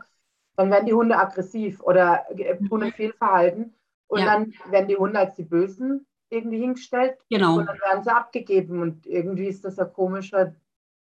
dann 0.56 0.70
werden 0.70 0.86
die 0.86 0.94
Hunde 0.94 1.18
aggressiv 1.18 1.82
oder 1.82 2.26
mhm. 2.34 2.70
Hunde 2.70 2.92
Fehlverhalten. 2.92 3.74
Und 4.08 4.20
ja. 4.20 4.26
dann 4.26 4.54
werden 4.70 4.88
die 4.88 4.98
Hunde 4.98 5.20
als 5.20 5.36
die 5.36 5.44
Bösen 5.44 6.06
irgendwie 6.30 6.60
hingestellt. 6.60 7.18
Genau. 7.30 7.58
Und 7.58 7.66
dann 7.66 7.80
werden 7.80 8.04
sie 8.04 8.14
abgegeben. 8.14 8.82
Und 8.82 9.06
irgendwie 9.06 9.48
ist 9.48 9.66
das 9.66 9.80
ein 9.80 9.92
komischer 9.94 10.54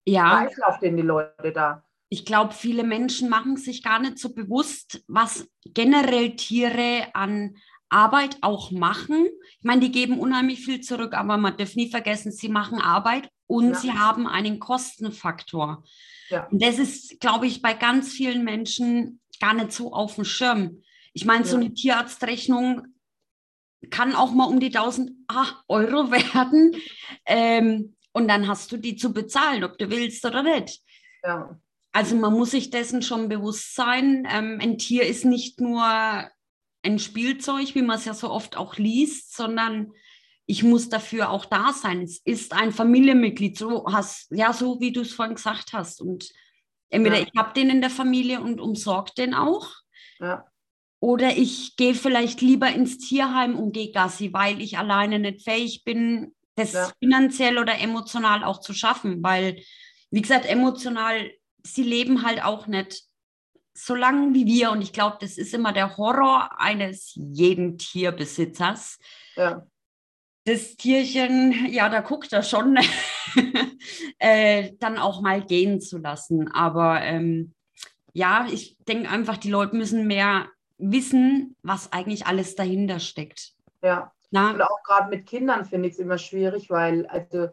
ja. 0.07 0.45
Kreislauf, 0.45 0.79
den 0.81 0.97
die 0.97 1.03
Leute 1.03 1.53
da. 1.53 1.85
Ich 2.09 2.25
glaube, 2.25 2.53
viele 2.53 2.85
Menschen 2.85 3.29
machen 3.29 3.57
sich 3.57 3.83
gar 3.83 3.99
nicht 3.99 4.19
so 4.19 4.35
bewusst, 4.35 5.03
was 5.09 5.49
generell 5.65 6.37
Tiere 6.37 7.09
an 7.15 7.57
Arbeit 7.89 8.39
auch 8.41 8.71
machen. 8.71 9.27
Ich 9.59 9.65
meine, 9.65 9.81
die 9.81 9.93
geben 9.93 10.19
unheimlich 10.19 10.65
viel 10.65 10.81
zurück, 10.81 11.15
aber 11.15 11.37
man 11.37 11.57
darf 11.57 11.75
nie 11.75 11.91
vergessen, 11.91 12.33
sie 12.33 12.49
machen 12.49 12.81
Arbeit 12.81 13.31
und 13.47 13.71
ja. 13.71 13.75
sie 13.75 13.93
haben 13.93 14.27
einen 14.27 14.59
Kostenfaktor. 14.59 15.85
Ja. 16.29 16.47
Und 16.49 16.63
das 16.63 16.79
ist, 16.79 17.21
glaube 17.21 17.47
ich, 17.47 17.63
bei 17.63 17.75
ganz 17.75 18.13
vielen 18.13 18.45
Menschen 18.45 19.21
gar 19.41 19.55
nicht 19.55 19.73
so 19.73 19.93
auf 19.93 20.17
dem 20.17 20.25
Schirm. 20.25 20.83
Ich 21.13 21.25
meine, 21.25 21.45
ja. 21.45 21.51
so 21.51 21.57
eine 21.57 21.73
Tierarztrechnung 21.73 22.87
kann 23.91 24.15
auch 24.15 24.33
mal 24.33 24.47
um 24.47 24.61
die 24.61 24.75
1000 24.75 25.13
Euro 25.69 26.11
werden. 26.11 26.73
Ähm, 27.27 27.95
und 28.15 28.29
dann 28.29 28.49
hast 28.49 28.73
du 28.73 28.79
die 28.79 28.97
zu 28.97 29.13
bezahlen, 29.13 29.65
ob 29.65 29.77
du 29.77 29.91
willst 29.91 30.25
oder 30.25 30.43
nicht. 30.43 30.81
Ja. 31.23 31.59
Also 31.93 32.17
man 32.17 32.33
muss 32.33 32.53
sich 32.53 32.71
dessen 32.71 33.03
schon 33.03 33.29
bewusst 33.29 33.75
sein. 33.75 34.27
Ähm, 34.31 34.59
ein 34.63 34.79
Tier 34.79 35.07
ist 35.07 35.25
nicht 35.25 35.61
nur 35.61 35.85
ein 36.83 36.99
Spielzeug, 36.99 37.75
wie 37.75 37.83
man 37.83 37.99
es 37.99 38.05
ja 38.05 38.15
so 38.15 38.31
oft 38.31 38.57
auch 38.57 38.77
liest, 38.77 39.37
sondern 39.37 39.93
ich 40.47 40.63
muss 40.63 40.89
dafür 40.89 41.31
auch 41.31 41.45
da 41.45 41.73
sein. 41.73 42.03
Es 42.03 42.19
ist 42.19 42.53
ein 42.53 42.73
Familienmitglied, 42.73 43.59
so 43.59 43.87
hast, 43.91 44.31
ja, 44.31 44.53
so 44.53 44.81
wie 44.81 44.93
du 44.93 45.01
es 45.01 45.13
vorhin 45.13 45.35
gesagt 45.35 45.73
hast. 45.73 46.01
Und 46.01 46.31
entweder 46.91 47.19
ja. 47.19 47.25
ich 47.25 47.33
habe 47.37 47.55
den 47.55 47.71
in 47.71 47.81
der 47.81 47.91
Familie 47.91 48.41
und 48.41 48.61
umsorge 48.61 49.13
den 49.17 49.35
auch. 49.35 49.71
Ja. 50.21 50.47
Oder 51.01 51.37
ich 51.37 51.77
gehe 51.77 51.95
vielleicht 51.95 52.41
lieber 52.43 52.69
ins 52.69 52.99
Tierheim 52.99 53.59
und 53.59 53.73
gehe 53.73 53.93
Gassi, 53.93 54.33
weil 54.33 54.61
ich 54.61 54.79
alleine 54.79 55.19
nicht 55.19 55.43
fähig 55.43 55.85
bin, 55.85 56.35
das 56.57 56.73
ja. 56.73 56.91
finanziell 57.01 57.59
oder 57.59 57.79
emotional 57.79 58.45
auch 58.45 58.61
zu 58.61 58.73
schaffen, 58.73 59.23
weil, 59.23 59.63
wie 60.11 60.23
gesagt, 60.23 60.47
emotional, 60.47 61.31
sie 61.63 61.83
leben 61.83 62.25
halt 62.25 62.43
auch 62.43 62.67
nicht 62.67 63.05
so 63.77 63.95
lange 63.95 64.35
wie 64.35 64.47
wir 64.47 64.71
und 64.71 64.83
ich 64.83 64.93
glaube, 64.93 65.17
das 65.21 65.37
ist 65.37 65.53
immer 65.53 65.73
der 65.73 65.97
Horror 65.97 66.61
eines 66.61 67.13
jeden 67.17 67.77
Tierbesitzers. 67.77 68.99
Ja. 69.35 69.67
Das 70.45 70.77
Tierchen, 70.77 71.73
ja, 71.73 71.89
da 71.89 72.01
guckt 72.01 72.33
er 72.33 72.43
schon, 72.43 72.79
äh, 74.19 74.73
dann 74.79 74.99
auch 74.99 75.23
mal 75.23 75.43
gehen 75.43 75.81
zu 75.81 75.99
lassen. 75.99 76.53
Aber 76.53 77.01
ähm, 77.01 77.55
ja, 78.13 78.47
ich 78.51 78.77
denke 78.87 79.09
einfach, 79.09 79.39
die 79.39 79.51
Leute 79.51 79.75
müssen 79.75 80.07
mehr 80.07 80.49
wissen, 80.79 81.57
was 81.63 81.93
eigentlich 81.93 82.27
alles 82.27 82.55
dahinter 82.55 83.01
steckt. 83.01 83.53
Ja. 83.83 84.13
Na? 84.31 84.53
Und 84.53 84.63
auch 84.63 84.83
gerade 84.83 85.11
mit 85.11 85.27
Kindern 85.27 85.65
finde 85.65 85.89
ich 85.89 85.95
es 85.95 86.01
immer 86.01 86.19
schwierig, 86.19 86.71
weil 86.71 87.07
also, 87.07 87.51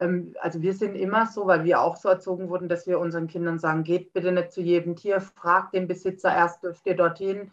ähm, 0.00 0.34
also 0.40 0.62
wir 0.62 0.74
sind 0.74 0.96
immer 0.96 1.26
so, 1.26 1.46
weil 1.46 1.64
wir 1.64 1.80
auch 1.80 1.96
so 1.96 2.08
erzogen 2.08 2.48
wurden, 2.48 2.68
dass 2.68 2.86
wir 2.86 2.98
unseren 2.98 3.26
Kindern 3.28 3.58
sagen, 3.58 3.84
geht 3.84 4.12
bitte 4.12 4.32
nicht 4.32 4.52
zu 4.52 4.60
jedem 4.60 4.96
Tier, 4.96 5.20
fragt 5.20 5.74
den 5.74 5.86
Besitzer 5.86 6.34
erst, 6.34 6.62
dürft 6.62 6.86
ihr 6.86 6.96
dorthin. 6.96 7.52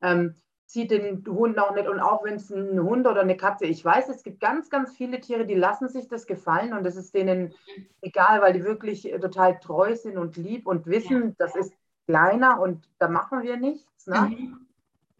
Ähm, 0.00 0.34
zieht 0.72 0.90
den 0.90 1.22
Hund 1.26 1.58
auch 1.58 1.74
nicht. 1.74 1.86
Und 1.86 2.00
auch 2.00 2.24
wenn 2.24 2.36
es 2.36 2.50
ein 2.50 2.82
Hund 2.82 3.06
oder 3.06 3.20
eine 3.20 3.36
Katze, 3.36 3.66
ich 3.66 3.84
weiß, 3.84 4.08
es 4.08 4.22
gibt 4.22 4.40
ganz, 4.40 4.70
ganz 4.70 4.96
viele 4.96 5.20
Tiere, 5.20 5.44
die 5.44 5.54
lassen 5.54 5.88
sich 5.90 6.08
das 6.08 6.26
gefallen 6.26 6.72
und 6.72 6.86
es 6.86 6.96
ist 6.96 7.14
denen 7.14 7.52
egal, 8.00 8.40
weil 8.40 8.54
die 8.54 8.64
wirklich 8.64 9.02
total 9.20 9.60
treu 9.60 9.94
sind 9.94 10.16
und 10.16 10.38
lieb 10.38 10.66
und 10.66 10.86
wissen, 10.86 11.22
ja. 11.22 11.34
das 11.36 11.56
ist 11.56 11.74
kleiner 12.06 12.58
und 12.58 12.88
da 12.98 13.08
machen 13.08 13.42
wir 13.42 13.58
nichts. 13.58 14.06
Ne? 14.06 14.20
Mhm. 14.20 14.66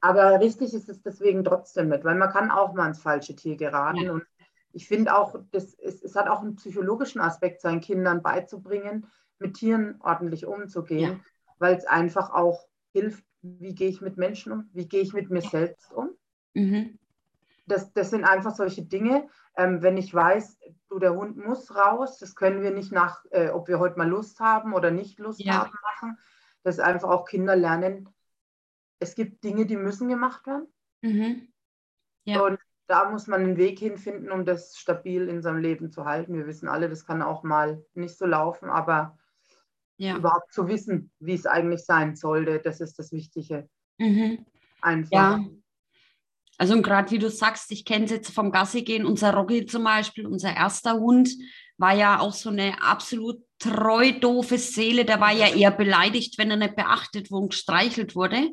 Aber 0.03 0.41
richtig 0.41 0.75
ist 0.75 0.89
es 0.89 1.01
deswegen 1.01 1.45
trotzdem 1.45 1.89
nicht, 1.89 2.05
weil 2.05 2.17
man 2.17 2.31
kann 2.31 2.51
auch 2.51 2.75
mal 2.75 2.89
ins 2.89 3.01
falsche 3.01 3.37
Tier 3.37 3.57
geraten. 3.57 4.01
Ja. 4.01 4.13
Und 4.13 4.25
ich 4.73 4.89
finde 4.89 5.17
auch, 5.17 5.37
das 5.53 5.75
ist, 5.75 6.03
es 6.03 6.17
hat 6.17 6.29
auch 6.29 6.43
einen 6.43 6.57
psychologischen 6.57 7.21
Aspekt, 7.21 7.61
seinen 7.61 7.81
Kindern 7.81 8.21
beizubringen, 8.21 9.07
mit 9.39 9.55
Tieren 9.55 10.01
ordentlich 10.01 10.45
umzugehen, 10.45 11.13
ja. 11.13 11.21
weil 11.59 11.77
es 11.77 11.87
einfach 11.87 12.31
auch 12.31 12.67
hilft, 12.91 13.25
wie 13.43 13.77
gehe 13.77 13.89
ich 13.89 14.01
mit 14.01 14.17
Menschen 14.17 14.53
um, 14.53 14.71
wie 14.73 14.89
gehe 14.89 15.03
ich 15.03 15.13
mit 15.13 15.31
mir 15.31 15.41
selbst 15.41 15.93
um. 15.93 16.11
Mhm. 16.55 16.99
Das, 17.67 17.93
das 17.93 18.11
sind 18.11 18.25
einfach 18.25 18.57
solche 18.57 18.83
Dinge. 18.83 19.29
Ähm, 19.57 19.83
wenn 19.83 19.97
ich 19.97 20.13
weiß, 20.13 20.59
du, 20.89 20.99
der 20.99 21.15
Hund 21.15 21.37
muss 21.37 21.77
raus, 21.77 22.19
das 22.19 22.35
können 22.35 22.63
wir 22.63 22.73
nicht 22.73 22.91
nach, 22.91 23.25
äh, 23.31 23.51
ob 23.51 23.69
wir 23.69 23.79
heute 23.79 23.99
mal 23.99 24.09
Lust 24.09 24.41
haben 24.41 24.75
oder 24.75 24.91
nicht 24.91 25.21
Lust 25.21 25.45
ja. 25.45 25.61
haben, 25.61 25.73
machen. 25.83 26.19
Dass 26.65 26.81
einfach 26.81 27.09
auch 27.09 27.25
Kinder 27.25 27.55
lernen, 27.55 28.09
es 29.03 29.15
gibt 29.15 29.45
Dinge, 29.45 29.67
die 29.67 29.77
müssen 29.77 30.09
gemacht 30.09 30.47
werden. 30.47 30.67
Mhm. 31.03 31.49
Ja. 32.25 32.41
Und 32.41 32.59
da 32.87 33.11
muss 33.11 33.27
man 33.27 33.43
einen 33.43 33.57
Weg 33.57 33.79
hinfinden, 33.79 34.31
um 34.31 34.45
das 34.45 34.77
stabil 34.77 35.29
in 35.29 35.43
seinem 35.43 35.61
Leben 35.61 35.91
zu 35.91 36.05
halten. 36.05 36.37
Wir 36.37 36.47
wissen 36.47 36.69
alle, 36.69 36.89
das 36.89 37.07
kann 37.07 37.23
auch 37.23 37.43
mal 37.43 37.85
nicht 37.95 38.17
so 38.17 38.27
laufen, 38.27 38.69
aber 38.71 39.19
ja. 39.97 40.17
überhaupt 40.17 40.53
zu 40.53 40.69
wissen, 40.69 41.11
wie 41.19 41.35
es 41.35 41.47
eigentlich 41.47 41.85
sein 41.85 42.17
sollte. 42.17 42.61
Das 42.61 42.81
ist 42.81 42.99
das 42.99 43.13
Wichtige. 43.13 43.69
Mhm. 43.99 44.45
Einfach. 44.81 45.13
Ja. 45.13 45.45
Also 46.59 46.81
gerade 46.81 47.11
wie 47.11 47.19
du 47.19 47.31
sagst, 47.31 47.73
ich 47.73 47.85
kenne 47.85 48.05
es 48.05 48.11
jetzt 48.11 48.31
vom 48.31 48.53
Gassi 48.53 48.83
gehen, 48.83 49.07
unser 49.07 49.33
Rocky 49.35 49.67
zum 49.67 49.85
Beispiel, 49.85 50.27
unser 50.27 50.55
erster 50.55 50.95
Hund, 50.95 51.31
war 51.79 51.95
ja 51.95 52.21
auch 52.21 52.35
so 52.35 52.51
eine 52.51 52.81
absolut 52.83 53.43
treu 53.59 54.13
doofe 54.13 54.59
Seele. 54.59 55.05
Der 55.05 55.21
war 55.21 55.33
ja 55.33 55.49
eher 55.49 55.71
beleidigt, 55.71 56.39
wenn 56.39 56.51
er 56.51 56.57
nicht 56.57 56.77
beachtet 56.77 57.31
wurde 57.31 57.45
und 57.45 57.49
gestreichelt 57.51 58.15
wurde. 58.15 58.51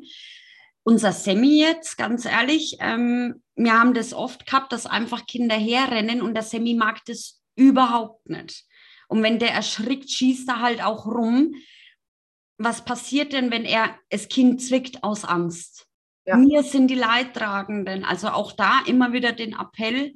Unser 0.90 1.12
Semi 1.12 1.60
jetzt, 1.60 2.00
ganz 2.00 2.26
ehrlich, 2.26 2.78
ähm, 2.80 3.44
wir 3.56 3.80
haben 3.80 3.94
das 3.94 4.12
oft 4.12 4.48
gehabt, 4.48 4.72
dass 4.72 4.88
einfach 4.88 5.28
Kinder 5.28 5.54
herrennen 5.54 6.20
und 6.20 6.34
der 6.34 6.42
Semi 6.42 6.74
mag 6.74 7.06
das 7.06 7.44
überhaupt 7.56 8.28
nicht. 8.28 8.66
Und 9.08 9.22
wenn 9.22 9.38
der 9.38 9.54
erschrickt, 9.54 10.10
schießt 10.10 10.50
er 10.50 10.62
halt 10.62 10.84
auch 10.84 11.06
rum. 11.06 11.54
Was 12.58 12.86
passiert 12.86 13.34
denn, 13.34 13.52
wenn 13.52 13.66
er 13.66 13.96
das 14.10 14.30
Kind 14.30 14.64
zwickt 14.64 15.04
aus 15.04 15.26
Angst? 15.26 15.86
Ja. 16.26 16.40
Wir 16.40 16.64
sind 16.64 16.88
die 16.88 16.96
Leidtragenden. 16.96 18.04
Also 18.04 18.30
auch 18.30 18.52
da 18.54 18.82
immer 18.88 19.14
wieder 19.14 19.32
den 19.32 19.54
Appell, 19.54 20.16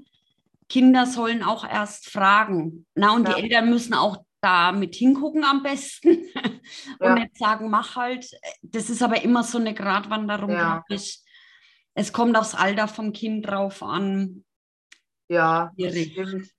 Kinder 0.70 1.06
sollen 1.06 1.44
auch 1.44 1.70
erst 1.70 2.10
fragen. 2.10 2.88
Na, 2.96 3.14
und 3.14 3.28
ja. 3.28 3.36
die 3.36 3.44
Eltern 3.44 3.70
müssen 3.70 3.94
auch 3.94 4.26
da 4.44 4.72
mit 4.72 4.96
hingucken 4.96 5.44
am 5.44 5.64
besten 5.64 6.10
und 7.00 7.08
ja. 7.08 7.16
nicht 7.16 7.38
sagen, 7.38 7.70
mach 7.70 7.96
halt. 7.96 8.30
Das 8.62 8.90
ist 8.90 9.02
aber 9.02 9.24
immer 9.24 9.44
so 9.44 9.58
eine 9.58 9.74
Gratwanderung, 9.74 10.52
ja. 10.52 10.84
glaube 10.88 11.02
ich. 11.02 11.22
Es 11.96 12.12
kommt 12.12 12.38
aufs 12.38 12.56
Alter 12.56 12.88
vom 12.88 13.14
Kind 13.14 13.48
drauf 13.48 13.82
an. 13.84 14.44
Ja, 15.30 15.72
stimmt. 15.78 16.50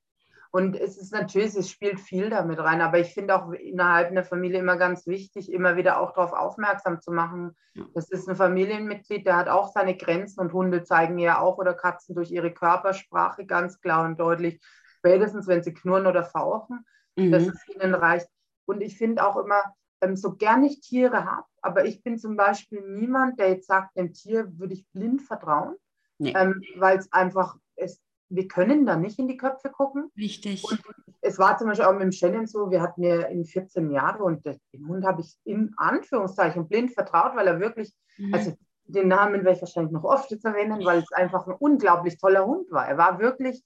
Und 0.54 0.76
es 0.76 0.96
ist 0.96 1.12
natürlich, 1.12 1.56
es 1.56 1.68
spielt 1.68 1.98
viel 1.98 2.30
damit 2.30 2.60
rein, 2.60 2.80
aber 2.80 3.00
ich 3.00 3.12
finde 3.12 3.34
auch 3.34 3.50
innerhalb 3.50 4.12
einer 4.12 4.22
Familie 4.22 4.60
immer 4.60 4.76
ganz 4.76 5.04
wichtig, 5.04 5.52
immer 5.52 5.76
wieder 5.76 5.98
auch 5.98 6.12
darauf 6.12 6.32
aufmerksam 6.32 7.00
zu 7.00 7.10
machen. 7.10 7.56
Das 7.92 8.08
ist 8.08 8.28
ein 8.28 8.36
Familienmitglied, 8.36 9.26
der 9.26 9.36
hat 9.36 9.48
auch 9.48 9.72
seine 9.72 9.96
Grenzen 9.96 10.38
und 10.38 10.52
Hunde 10.52 10.84
zeigen 10.84 11.18
ja 11.18 11.40
auch 11.40 11.58
oder 11.58 11.74
Katzen 11.74 12.14
durch 12.14 12.30
ihre 12.30 12.52
Körpersprache 12.52 13.46
ganz 13.46 13.80
klar 13.80 14.04
und 14.04 14.20
deutlich, 14.20 14.60
spätestens 14.98 15.48
wenn 15.48 15.64
sie 15.64 15.74
knurren 15.74 16.06
oder 16.06 16.22
fauchen, 16.22 16.86
mhm. 17.16 17.32
dass 17.32 17.46
es 17.46 17.68
ihnen 17.74 17.94
reicht. 17.94 18.28
Und 18.66 18.80
ich 18.80 18.96
finde 18.96 19.26
auch 19.26 19.36
immer, 19.36 19.62
ähm, 20.00 20.16
so 20.16 20.34
gern 20.34 20.64
ich 20.64 20.80
Tiere 20.80 21.24
habe, 21.24 21.46
aber 21.62 21.84
ich 21.84 22.02
bin 22.02 22.18
zum 22.18 22.36
Beispiel 22.36 22.80
niemand, 22.80 23.38
der 23.38 23.50
jetzt 23.50 23.66
sagt, 23.66 23.96
dem 23.96 24.12
Tier 24.12 24.58
würde 24.58 24.74
ich 24.74 24.86
blind 24.92 25.22
vertrauen, 25.22 25.76
nee. 26.18 26.32
ähm, 26.36 26.62
weil 26.76 26.98
es 26.98 27.12
einfach, 27.12 27.56
es 27.76 28.00
wir 28.28 28.48
können 28.48 28.86
da 28.86 28.96
nicht 28.96 29.18
in 29.18 29.28
die 29.28 29.36
Köpfe 29.36 29.70
gucken. 29.70 30.10
Richtig. 30.16 30.64
Und 30.64 30.80
es 31.20 31.38
war 31.38 31.56
zum 31.56 31.68
Beispiel 31.68 31.86
auch 31.86 31.92
mit 31.92 32.02
dem 32.02 32.12
Shannon 32.12 32.46
so, 32.46 32.70
wir 32.70 32.82
hatten 32.82 33.02
ja 33.02 33.22
in 33.22 33.44
14 33.44 33.90
Jahren 33.90 34.20
und 34.20 34.44
den 34.44 34.88
Hund 34.88 35.04
habe 35.04 35.20
ich 35.20 35.36
in 35.44 35.72
Anführungszeichen 35.76 36.68
blind 36.68 36.92
vertraut, 36.92 37.36
weil 37.36 37.46
er 37.46 37.60
wirklich, 37.60 37.92
mhm. 38.18 38.34
also 38.34 38.56
den 38.86 39.08
Namen 39.08 39.44
werde 39.44 39.52
ich 39.52 39.62
wahrscheinlich 39.62 39.92
noch 39.92 40.04
oft 40.04 40.30
jetzt 40.30 40.44
erwähnen, 40.44 40.84
weil 40.84 40.98
es 40.98 41.12
einfach 41.12 41.46
ein 41.46 41.54
unglaublich 41.58 42.18
toller 42.18 42.44
Hund 42.44 42.70
war. 42.70 42.86
Er 42.86 42.98
war 42.98 43.18
wirklich, 43.18 43.62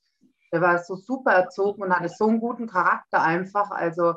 er 0.51 0.61
war 0.61 0.79
so 0.79 0.97
super 0.97 1.33
erzogen 1.33 1.83
und 1.83 1.95
hatte 1.95 2.09
so 2.09 2.27
einen 2.27 2.41
guten 2.41 2.67
Charakter 2.67 3.23
einfach. 3.23 3.71
Also 3.71 4.15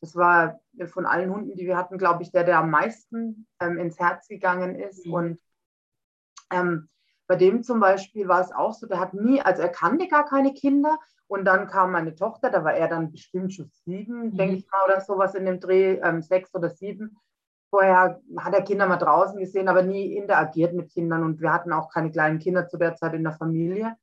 das 0.00 0.14
war 0.14 0.60
von 0.86 1.06
allen 1.06 1.30
Hunden, 1.30 1.56
die 1.56 1.66
wir 1.66 1.76
hatten, 1.76 1.98
glaube 1.98 2.22
ich, 2.22 2.30
der, 2.30 2.44
der 2.44 2.58
am 2.58 2.70
meisten 2.70 3.46
ähm, 3.60 3.78
ins 3.78 3.98
Herz 3.98 4.28
gegangen 4.28 4.74
ist. 4.74 5.06
Mhm. 5.06 5.12
Und 5.12 5.40
ähm, 6.52 6.88
bei 7.26 7.36
dem 7.36 7.62
zum 7.62 7.80
Beispiel 7.80 8.28
war 8.28 8.40
es 8.40 8.52
auch 8.52 8.72
so, 8.72 8.86
der 8.86 9.00
hat 9.00 9.14
nie, 9.14 9.40
also 9.40 9.62
er 9.62 9.68
kannte 9.68 10.08
gar 10.08 10.24
keine 10.26 10.54
Kinder. 10.54 10.98
Und 11.28 11.44
dann 11.44 11.66
kam 11.66 11.90
meine 11.90 12.14
Tochter, 12.14 12.50
da 12.50 12.62
war 12.62 12.74
er 12.74 12.86
dann 12.86 13.10
bestimmt 13.10 13.52
schon 13.52 13.68
sieben, 13.84 14.26
mhm. 14.26 14.36
denke 14.36 14.56
ich 14.56 14.66
mal, 14.70 14.84
oder 14.86 15.00
sowas 15.00 15.34
in 15.34 15.44
dem 15.44 15.58
Dreh, 15.58 15.98
ähm, 16.00 16.22
sechs 16.22 16.54
oder 16.54 16.70
sieben. 16.70 17.18
Vorher 17.70 18.20
hat 18.38 18.54
er 18.54 18.62
Kinder 18.62 18.86
mal 18.86 18.96
draußen 18.96 19.36
gesehen, 19.40 19.68
aber 19.68 19.82
nie 19.82 20.14
interagiert 20.14 20.72
mit 20.72 20.92
Kindern. 20.92 21.24
Und 21.24 21.40
wir 21.40 21.52
hatten 21.52 21.72
auch 21.72 21.92
keine 21.92 22.12
kleinen 22.12 22.38
Kinder 22.38 22.68
zu 22.68 22.76
der 22.76 22.94
Zeit 22.94 23.14
in 23.14 23.24
der 23.24 23.32
Familie. 23.32 23.96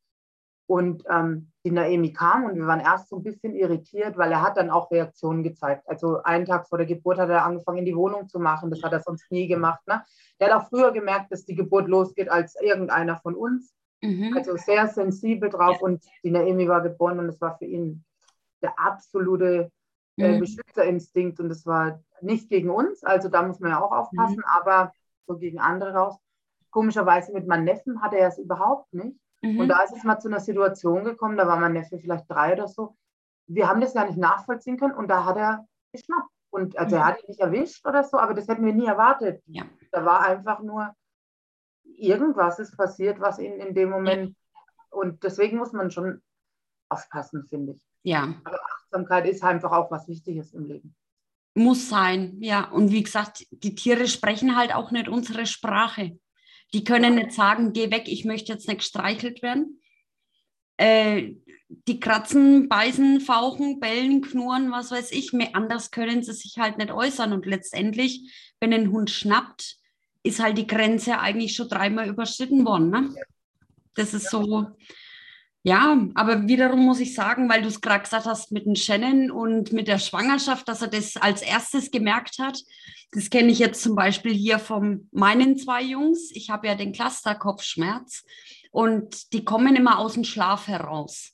Und 0.68 1.06
ähm, 1.10 1.53
die 1.66 1.72
Naemi 1.72 2.12
kam 2.12 2.44
und 2.44 2.56
wir 2.56 2.68
waren 2.68 2.82
erst 2.82 3.10
so 3.10 3.18
ein 3.18 3.24
bisschen 3.24 3.56
irritiert, 3.56 4.18
weil 4.18 4.32
er 4.32 4.42
hat 4.42 4.58
dann 4.58 4.70
auch 4.70 4.92
Reaktionen 4.92 5.44
gezeigt. 5.44 5.88
Also 5.88 6.22
einen 6.24 6.46
Tag 6.46 6.68
vor 6.68 6.78
der 6.78 6.88
Geburt 6.88 7.18
hat 7.18 7.30
er 7.30 7.46
angefangen, 7.46 7.80
in 7.80 7.86
die 7.86 7.96
Wohnung 7.96 8.28
zu 8.28 8.40
machen. 8.40 8.70
Das 8.70 8.84
hat 8.84 8.92
er 8.92 9.00
sonst 9.00 9.32
nie 9.32 9.48
gemacht. 9.48 9.80
Ne? 9.88 10.04
Der 10.40 10.50
hat 10.50 10.62
auch 10.62 10.68
früher 10.68 10.92
gemerkt, 10.92 11.32
dass 11.32 11.46
die 11.46 11.56
Geburt 11.56 11.88
losgeht 11.88 12.30
als 12.30 12.60
irgendeiner 12.62 13.18
von 13.18 13.36
uns. 13.36 13.74
Mhm. 14.02 14.36
Also 14.36 14.58
sehr 14.58 14.88
sensibel 14.90 15.50
drauf. 15.50 15.78
Ja. 15.80 15.82
Und 15.82 16.04
die 16.24 16.32
Naemi 16.32 16.68
war 16.68 16.82
geboren 16.82 17.20
und 17.20 17.30
es 17.30 17.40
war 17.40 17.58
für 17.58 17.66
ihn 17.66 18.04
der 18.62 18.78
absolute 18.78 19.72
äh, 20.18 20.34
mhm. 20.34 20.40
Beschützerinstinkt. 20.42 21.40
Und 21.40 21.50
es 21.50 21.66
war 21.66 22.04
nicht 22.20 22.50
gegen 22.50 22.72
uns. 22.72 23.06
Also 23.06 23.30
da 23.30 23.42
muss 23.42 23.62
man 23.62 23.72
ja 23.72 23.82
auch 23.82 23.94
aufpassen, 23.94 24.38
mhm. 24.38 24.60
aber 24.62 24.92
so 25.28 25.38
gegen 25.38 25.60
andere 25.60 25.94
raus. 25.94 26.18
Komischerweise 26.72 27.32
mit 27.32 27.48
meinem 27.48 27.64
Neffen 27.64 28.02
hatte 28.02 28.18
er 28.18 28.28
es 28.28 28.38
überhaupt 28.38 28.94
nicht. 28.94 29.18
Mhm. 29.44 29.60
Und 29.60 29.68
da 29.68 29.84
ist 29.84 29.96
es 29.96 30.04
mal 30.04 30.20
zu 30.20 30.30
einer 30.30 30.40
Situation 30.40 31.04
gekommen, 31.04 31.38
da 31.38 31.48
war 31.48 31.60
mein 31.60 31.74
Neffe 31.74 32.00
vielleicht 32.00 32.30
drei 32.30 32.54
oder 32.54 32.68
so. 32.68 32.96
Wir 33.46 33.68
haben 33.68 33.82
das 33.82 33.94
gar 33.94 34.06
nicht 34.08 34.18
nachvollziehen 34.18 34.78
können 34.78 34.96
und 34.96 35.10
da 35.10 35.26
hat 35.26 35.36
er 35.36 35.68
geschnappt. 35.92 36.30
Und 36.50 36.78
also 36.78 36.96
mhm. 36.96 37.02
er 37.02 37.08
hat 37.08 37.20
ihn 37.20 37.28
nicht 37.28 37.40
erwischt 37.40 37.86
oder 37.86 38.04
so, 38.04 38.18
aber 38.18 38.34
das 38.34 38.48
hätten 38.48 38.66
wir 38.66 38.74
nie 38.74 38.86
erwartet. 38.86 39.44
Ja. 39.48 39.64
Da 39.92 40.06
war 40.06 40.22
einfach 40.22 40.62
nur 40.62 40.96
irgendwas 41.84 42.60
ist 42.60 42.78
passiert, 42.78 43.20
was 43.20 43.40
ihn 43.40 43.54
in 43.54 43.74
dem 43.74 43.90
Moment. 43.90 44.30
Ja. 44.30 44.60
Und 44.92 45.24
deswegen 45.24 45.58
muss 45.58 45.74
man 45.74 45.92
schon 45.92 46.22
aufpassen, 46.90 47.46
finde 47.50 47.74
ich. 47.74 47.82
Ja. 48.04 48.34
Aber 48.44 48.60
Achtsamkeit 48.64 49.28
ist 49.28 49.44
einfach 49.44 49.72
auch 49.72 49.92
was 49.92 50.08
Wichtiges 50.08 50.54
im 50.54 50.66
Leben. 50.66 50.96
Muss 51.56 51.90
sein, 51.90 52.38
ja. 52.40 52.70
Und 52.70 52.92
wie 52.92 53.04
gesagt, 53.04 53.46
die 53.52 53.76
Tiere 53.76 54.08
sprechen 54.08 54.56
halt 54.56 54.74
auch 54.74 54.92
nicht 54.92 55.08
unsere 55.08 55.46
Sprache. 55.46 56.18
Die 56.74 56.84
können 56.84 57.16
nicht 57.16 57.32
sagen, 57.32 57.74
geh 57.74 57.92
weg, 57.92 58.04
ich 58.08 58.26
möchte 58.26 58.52
jetzt 58.52 58.68
nicht 58.68 58.80
gestreichelt 58.80 59.42
werden. 59.42 59.80
Äh, 60.78 61.34
die 61.88 62.00
kratzen, 62.00 62.70
beißen, 62.70 63.22
fauchen, 63.22 63.80
bellen, 63.80 64.22
knurren, 64.22 64.72
was 64.72 64.92
weiß 64.92 65.12
ich. 65.12 65.34
Mehr 65.34 65.56
anders 65.56 65.92
können 65.92 66.24
sie 66.24 66.34
sich 66.34 66.58
halt 66.58 66.78
nicht 66.78 66.92
äußern. 66.92 67.34
Und 67.34 67.46
letztendlich, 67.46 68.56
wenn 68.60 68.74
ein 68.74 68.92
Hund 68.92 69.10
schnappt, 69.10 69.78
ist 70.24 70.42
halt 70.42 70.58
die 70.58 70.68
Grenze 70.68 71.20
eigentlich 71.20 71.56
schon 71.56 71.70
dreimal 71.70 72.08
überschritten 72.08 72.66
worden. 72.66 72.90
Ne? 72.90 73.14
Das 73.96 74.14
ist 74.14 74.30
so, 74.30 74.68
ja, 75.64 75.98
aber 76.16 76.48
wiederum 76.48 76.86
muss 76.86 77.00
ich 77.00 77.14
sagen, 77.14 77.50
weil 77.50 77.62
du 77.62 77.68
es 77.68 77.82
gerade 77.82 78.04
gesagt 78.04 78.26
hast 78.26 78.52
mit 78.52 78.66
dem 78.66 78.76
Shannon 78.76 79.32
und 79.32 79.72
mit 79.72 79.88
der 79.88 80.00
Schwangerschaft, 80.00 80.68
dass 80.68 80.82
er 80.82 80.90
das 80.90 81.18
als 81.18 81.42
erstes 81.42 81.90
gemerkt 81.92 82.40
hat. 82.40 82.60
Das 83.14 83.30
kenne 83.30 83.52
ich 83.52 83.60
jetzt 83.60 83.84
zum 83.84 83.96
Beispiel 83.96 84.34
hier 84.34 84.58
von 84.58 85.08
meinen 85.12 85.58
zwei 85.58 85.84
Jungs. 85.84 86.32
Ich 86.32 86.50
habe 86.50 86.68
ja 86.68 86.76
den 86.76 86.94
Clusterkopfschmerz 86.94 88.24
und 88.72 89.34
die 89.34 89.46
kommen 89.46 89.76
immer 89.76 90.00
aus 90.00 90.14
dem 90.14 90.24
Schlaf 90.24 90.68
heraus. 90.68 91.32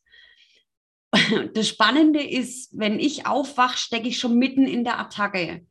Das 1.53 1.67
Spannende 1.67 2.21
ist, 2.21 2.77
wenn 2.77 2.99
ich 2.99 3.25
aufwache, 3.25 3.77
stecke 3.77 4.09
ich 4.09 4.19
schon 4.19 4.37
mitten 4.37 4.67
in 4.67 4.83
der 4.83 4.99
Attacke. 4.99 5.65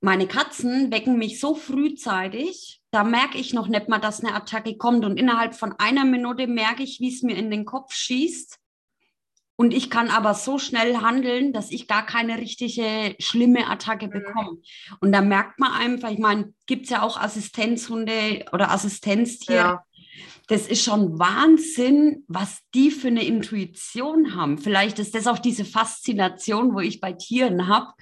Meine 0.00 0.26
Katzen 0.26 0.90
wecken 0.90 1.18
mich 1.18 1.38
so 1.38 1.54
frühzeitig, 1.54 2.82
da 2.90 3.04
merke 3.04 3.38
ich 3.38 3.52
noch 3.52 3.68
nicht 3.68 3.88
mal, 3.88 3.98
dass 3.98 4.20
eine 4.20 4.34
Attacke 4.34 4.76
kommt. 4.76 5.04
Und 5.04 5.16
innerhalb 5.18 5.54
von 5.54 5.72
einer 5.78 6.04
Minute 6.04 6.46
merke 6.46 6.82
ich, 6.82 7.00
wie 7.00 7.12
es 7.12 7.22
mir 7.22 7.36
in 7.36 7.50
den 7.50 7.64
Kopf 7.64 7.92
schießt. 7.92 8.58
Und 9.62 9.72
ich 9.72 9.90
kann 9.90 10.08
aber 10.08 10.34
so 10.34 10.58
schnell 10.58 10.96
handeln, 10.96 11.52
dass 11.52 11.70
ich 11.70 11.86
gar 11.86 12.04
keine 12.04 12.38
richtige 12.38 13.14
schlimme 13.20 13.70
Attacke 13.70 14.08
mhm. 14.08 14.10
bekomme. 14.10 14.58
Und 14.98 15.12
da 15.12 15.20
merkt 15.20 15.60
man 15.60 15.70
einfach, 15.70 16.10
ich 16.10 16.18
meine, 16.18 16.52
gibt 16.66 16.86
es 16.86 16.90
ja 16.90 17.02
auch 17.02 17.16
Assistenzhunde 17.16 18.46
oder 18.50 18.72
Assistenztiere. 18.72 19.56
Ja. 19.56 19.84
Das 20.48 20.66
ist 20.66 20.82
schon 20.82 21.16
Wahnsinn, 21.16 22.24
was 22.26 22.58
die 22.74 22.90
für 22.90 23.06
eine 23.06 23.24
Intuition 23.24 24.34
haben. 24.34 24.58
Vielleicht 24.58 24.98
ist 24.98 25.14
das 25.14 25.28
auch 25.28 25.38
diese 25.38 25.64
Faszination, 25.64 26.74
wo 26.74 26.80
ich 26.80 27.00
bei 27.00 27.12
Tieren 27.12 27.68
habe. 27.68 27.92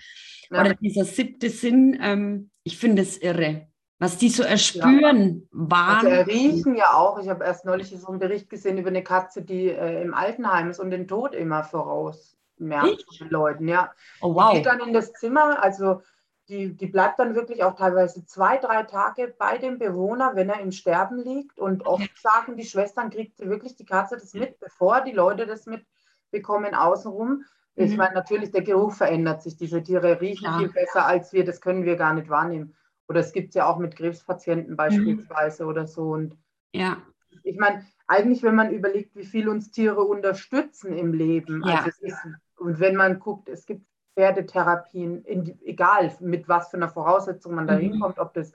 Ja. 0.51 0.63
Oder 0.63 0.75
dieser 0.77 1.05
siebte 1.05 1.51
Sinn. 1.51 1.99
Ähm, 2.01 2.49
ich 2.65 2.79
finde 2.79 3.03
es 3.03 3.19
irre. 3.19 3.70
Was 4.01 4.17
die 4.17 4.31
so 4.31 4.43
erspüren, 4.43 5.43
ja. 5.43 5.49
waren. 5.53 6.07
Also 6.07 6.31
riechen 6.31 6.75
ja 6.75 6.95
auch. 6.95 7.19
Ich 7.19 7.29
habe 7.29 7.45
erst 7.45 7.67
neulich 7.67 7.91
so 7.91 8.09
einen 8.09 8.19
Bericht 8.19 8.49
gesehen 8.49 8.79
über 8.79 8.89
eine 8.89 9.05
Katze, 9.05 9.43
die 9.43 9.69
äh, 9.69 10.03
im 10.03 10.15
Altenheim 10.15 10.71
ist 10.71 10.81
und 10.81 10.91
den 10.91 11.07
Tod 11.07 11.35
immer 11.35 11.65
voraus 11.65 12.39
merkt 12.57 13.05
von 13.05 13.19
den 13.19 13.31
Leuten. 13.31 13.69
Ja. 13.69 13.93
Oh, 14.23 14.35
wow. 14.35 14.51
Die 14.51 14.57
geht 14.57 14.67
dann 14.67 14.81
in 14.81 14.95
das 14.95 15.13
Zimmer, 15.13 15.63
also 15.63 16.01
die, 16.49 16.75
die 16.75 16.87
bleibt 16.87 17.19
dann 17.19 17.35
wirklich 17.35 17.63
auch 17.63 17.77
teilweise 17.77 18.25
zwei, 18.25 18.57
drei 18.57 18.85
Tage 18.85 19.35
bei 19.39 19.59
dem 19.59 19.79
Bewohner, 19.79 20.33
wenn 20.35 20.49
er 20.49 20.61
im 20.61 20.73
Sterben 20.73 21.19
liegt. 21.19 21.59
Und 21.59 21.87
oft 21.87 22.11
sagen 22.19 22.57
die 22.57 22.65
Schwestern, 22.65 23.11
kriegt 23.11 23.37
sie 23.37 23.51
wirklich 23.51 23.77
die 23.77 23.85
Katze 23.85 24.17
das 24.17 24.33
mit, 24.33 24.59
bevor 24.61 25.03
die 25.03 25.13
Leute 25.13 25.47
das 25.47 25.67
mitbekommen 25.67 26.75
außenrum. 26.75 27.45
Mhm. 27.77 27.85
Ich 27.85 27.97
meine, 27.97 28.15
natürlich, 28.15 28.51
der 28.51 28.63
Geruch 28.63 28.95
verändert 28.95 29.43
sich. 29.43 29.59
Diese 29.59 29.83
Tiere 29.83 30.23
riechen 30.23 30.47
ja. 30.47 30.59
viel 30.59 30.71
besser 30.71 31.05
als 31.07 31.33
wir, 31.33 31.45
das 31.45 31.61
können 31.61 31.85
wir 31.85 31.97
gar 31.97 32.15
nicht 32.15 32.31
wahrnehmen. 32.31 32.75
Oder 33.11 33.21
es 33.21 33.33
gibt 33.33 33.49
es 33.49 33.55
ja 33.57 33.67
auch 33.67 33.79
mit 33.79 33.97
Krebspatienten 33.97 34.77
beispielsweise 34.77 35.65
mhm. 35.65 35.69
oder 35.69 35.89
so. 35.89 36.13
Und 36.13 36.39
ja. 36.73 36.99
ich 37.43 37.59
meine, 37.59 37.85
eigentlich, 38.07 38.45
wenn 38.45 38.55
man 38.55 38.71
überlegt, 38.71 39.17
wie 39.17 39.25
viel 39.25 39.49
uns 39.49 39.73
Tiere 39.73 40.03
unterstützen 40.03 40.93
im 40.93 41.13
Leben, 41.13 41.61
ja. 41.67 41.83
also 41.83 41.91
ist, 42.03 42.17
und 42.57 42.79
wenn 42.79 42.95
man 42.95 43.19
guckt, 43.19 43.49
es 43.49 43.67
gibt 43.67 43.85
Pferdetherapien, 44.15 45.25
in, 45.25 45.61
egal 45.63 46.17
mit 46.21 46.47
was 46.49 46.71
für 46.71 46.77
einer 46.77 46.89
Voraussetzung 46.89 47.53
man 47.53 47.67
da 47.67 47.75
mhm. 47.75 47.81
hinkommt, 47.81 48.21
ob 48.21 48.33
das 48.33 48.53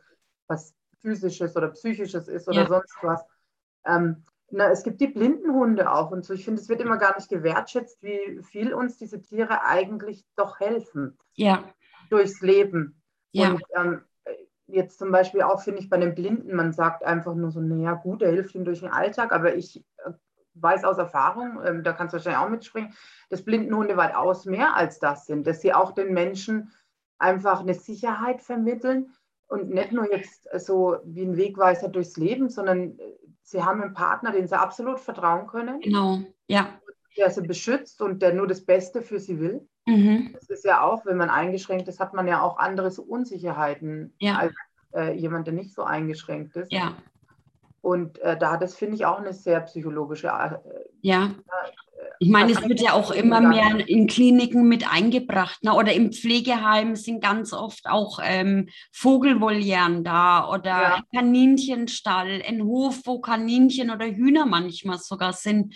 was 0.47 0.73
physisches 1.01 1.57
oder 1.57 1.67
psychisches 1.71 2.29
ist 2.29 2.47
oder 2.47 2.61
ja. 2.61 2.67
sonst 2.67 2.95
was. 3.01 3.25
Ähm, 3.85 4.23
na, 4.51 4.69
es 4.69 4.83
gibt 4.83 5.01
die 5.01 5.07
Blindenhunde 5.07 5.91
auch 5.91 6.11
und 6.11 6.23
so. 6.23 6.33
Ich 6.33 6.45
finde, 6.45 6.61
es 6.61 6.69
wird 6.69 6.79
immer 6.79 6.97
gar 6.97 7.17
nicht 7.17 7.27
gewertschätzt, 7.27 8.01
wie 8.03 8.41
viel 8.41 8.73
uns 8.73 8.97
diese 8.97 9.21
Tiere 9.21 9.63
eigentlich 9.63 10.25
doch 10.37 10.61
helfen. 10.61 11.17
Ja. 11.33 11.65
Durchs 12.09 12.39
Leben. 12.39 13.01
Ja. 13.33 13.49
Und 13.49 13.61
ähm, 13.75 14.01
jetzt 14.67 14.99
zum 14.99 15.11
Beispiel 15.11 15.41
auch, 15.41 15.61
finde 15.61 15.79
ich, 15.79 15.89
bei 15.89 15.97
den 15.97 16.15
Blinden, 16.15 16.55
man 16.55 16.73
sagt 16.73 17.03
einfach 17.03 17.35
nur 17.35 17.51
so, 17.51 17.59
naja, 17.59 17.93
gut, 17.93 18.21
er 18.21 18.31
hilft 18.31 18.55
ihm 18.55 18.65
durch 18.65 18.79
den 18.79 18.91
Alltag, 18.91 19.31
aber 19.31 19.55
ich 19.55 19.83
äh, 20.05 20.11
weiß 20.55 20.83
aus 20.83 20.97
Erfahrung, 20.97 21.59
ähm, 21.65 21.83
da 21.83 21.93
kannst 21.93 22.13
du 22.13 22.17
wahrscheinlich 22.17 22.41
auch 22.41 22.49
mitspringen, 22.49 22.93
dass 23.29 23.43
Blindenhunde 23.43 23.97
weitaus 23.97 24.45
mehr 24.45 24.75
als 24.75 24.99
das 24.99 25.25
sind, 25.25 25.45
dass 25.45 25.61
sie 25.61 25.73
auch 25.73 25.91
den 25.91 26.13
Menschen 26.13 26.71
einfach 27.17 27.61
eine 27.61 27.73
Sicherheit 27.73 28.41
vermitteln 28.41 29.13
und 29.47 29.69
nicht 29.69 29.91
nur 29.91 30.11
jetzt 30.11 30.47
so 30.57 30.97
wie 31.05 31.23
ein 31.23 31.37
Wegweiser 31.37 31.89
durchs 31.89 32.17
Leben, 32.17 32.49
sondern 32.49 32.97
äh, 32.97 33.17
sie 33.43 33.63
haben 33.63 33.81
einen 33.81 33.93
Partner, 33.93 34.31
den 34.31 34.47
sie 34.47 34.57
absolut 34.57 34.99
vertrauen 34.99 35.47
können. 35.47 35.79
Genau, 35.81 36.19
ja. 36.47 36.79
Der 37.17 37.29
sie 37.29 37.41
beschützt 37.41 38.01
und 38.01 38.21
der 38.21 38.33
nur 38.33 38.47
das 38.47 38.65
Beste 38.65 39.01
für 39.01 39.19
sie 39.19 39.39
will. 39.39 39.67
Mhm. 39.85 40.31
Das 40.33 40.49
ist 40.49 40.65
ja 40.65 40.81
auch, 40.81 41.05
wenn 41.05 41.17
man 41.17 41.29
eingeschränkt 41.29 41.87
ist, 41.87 41.99
hat 41.99 42.13
man 42.13 42.27
ja 42.27 42.41
auch 42.41 42.57
andere 42.57 42.89
Unsicherheiten 43.01 44.13
ja. 44.19 44.37
als 44.37 44.53
äh, 44.95 45.13
jemand, 45.13 45.47
der 45.47 45.53
nicht 45.53 45.73
so 45.73 45.83
eingeschränkt 45.83 46.55
ist. 46.55 46.71
Ja. 46.71 46.95
Und 47.81 48.17
äh, 48.19 48.35
da, 48.35 48.57
das 48.57 48.75
finde 48.75 48.95
ich 48.95 49.05
auch 49.05 49.19
eine 49.19 49.31
sehr 49.31 49.59
psychologische. 49.61 50.27
Äh, 50.27 50.57
ja. 51.01 51.25
Äh, 51.25 51.29
ich 52.17 52.29
meine, 52.29 52.51
es 52.51 52.67
wird 52.67 52.81
ja 52.81 52.93
auch 52.93 53.11
immer 53.11 53.41
mehr 53.41 53.87
in 53.87 54.07
Kliniken 54.07 54.67
mit 54.67 54.91
eingebracht. 54.91 55.63
Ne? 55.63 55.71
Oder 55.71 55.93
im 55.93 56.11
Pflegeheim 56.11 56.95
sind 56.95 57.21
ganz 57.21 57.53
oft 57.53 57.85
auch 57.85 58.19
ähm, 58.23 58.69
Vogelvolieren 58.91 60.03
da 60.03 60.49
oder 60.49 60.65
ja. 60.65 60.99
Kaninchenstall, 61.13 62.41
ein 62.47 62.63
Hof, 62.63 63.01
wo 63.05 63.19
Kaninchen 63.19 63.91
oder 63.91 64.07
Hühner 64.07 64.47
manchmal 64.47 64.97
sogar 64.97 65.33
sind 65.33 65.75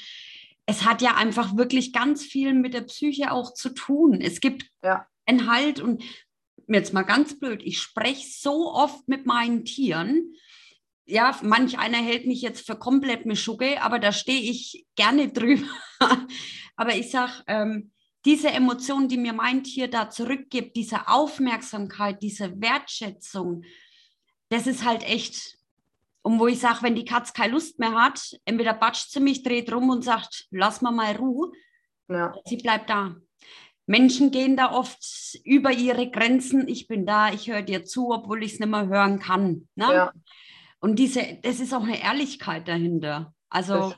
es 0.70 0.86
hat 0.86 1.02
ja 1.02 1.16
einfach 1.16 1.58
wirklich 1.58 1.94
ganz 1.94 2.24
viel 2.24 2.54
mit 2.54 2.76
der 2.76 2.82
Psyche 2.82 3.32
auch 3.32 3.56
zu 3.56 3.70
tun. 3.70 4.22
Es 4.22 4.40
gibt 4.40 4.70
ja. 4.84 5.08
einen 5.26 5.52
Halt 5.52 5.80
und 5.80 6.04
jetzt 6.68 6.94
mal 6.94 7.02
ganz 7.02 7.40
blöd, 7.40 7.64
ich 7.64 7.80
spreche 7.80 8.28
so 8.30 8.72
oft 8.72 9.08
mit 9.08 9.26
meinen 9.26 9.66
Tieren. 9.66 10.36
Ja, 11.08 11.36
manch 11.42 11.80
einer 11.80 11.98
hält 11.98 12.28
mich 12.28 12.44
jetzt 12.44 12.68
für 12.68 12.76
komplett 12.76 13.26
Mischugge, 13.26 13.82
aber 13.82 13.98
da 13.98 14.12
stehe 14.12 14.40
ich 14.40 14.86
gerne 14.96 15.30
drüber. 15.34 15.68
aber 16.76 16.94
ich 16.94 17.10
sage, 17.10 17.44
ähm, 17.48 17.92
diese 18.26 18.50
Emotion, 18.50 19.08
die 19.08 19.18
mir 19.18 19.34
mein 19.34 19.64
Tier 19.64 19.88
da 19.88 20.12
zurückgibt, 20.12 20.76
diese 20.76 21.08
Aufmerksamkeit, 21.08 22.22
diese 22.22 22.62
Wertschätzung, 22.62 23.64
das 24.50 24.68
ist 24.68 24.86
halt 24.86 25.02
echt 25.02 25.58
und 26.22 26.40
wo 26.40 26.48
ich 26.48 26.60
sage, 26.60 26.80
wenn 26.82 26.96
die 26.96 27.06
Katze 27.06 27.34
keine 27.34 27.54
Lust 27.54 27.80
mehr 27.80 27.94
hat, 27.94 28.38
entweder 28.46 28.74
batscht 28.74 29.12
sie 29.12 29.20
mich, 29.20 29.44
dreht 29.44 29.72
rum 29.72 29.90
und 29.90 30.04
sagt, 30.04 30.48
lass 30.52 30.82
mal 30.82 30.92
mal 30.92 31.16
Ruhe. 31.16 31.52
Ja. 32.08 32.34
Sie 32.46 32.58
bleibt 32.58 32.90
da. 32.90 33.16
Menschen 33.86 34.30
gehen 34.30 34.56
da 34.56 34.72
oft 34.72 35.40
über 35.44 35.72
ihre 35.72 36.12
Grenzen. 36.12 36.68
Ich 36.68 36.88
bin 36.88 37.06
da, 37.06 37.30
ich 37.32 37.50
höre 37.50 37.64
dir 37.64 37.86
zu, 37.86 38.12
obwohl 38.12 38.44
ich 38.44 38.54
es 38.54 38.60
nicht 38.60 38.70
mehr 38.70 38.88
hören 38.88 39.20
kann. 39.20 39.68
Ne? 39.76 39.94
Ja. 39.94 40.12
Und 40.80 41.00
diese, 41.00 41.40
das 41.42 41.60
ist 41.60 41.74
auch 41.74 41.84
eine 41.84 42.02
Ehrlichkeit 42.02 42.68
dahinter. 42.68 43.34
Also 43.50 43.94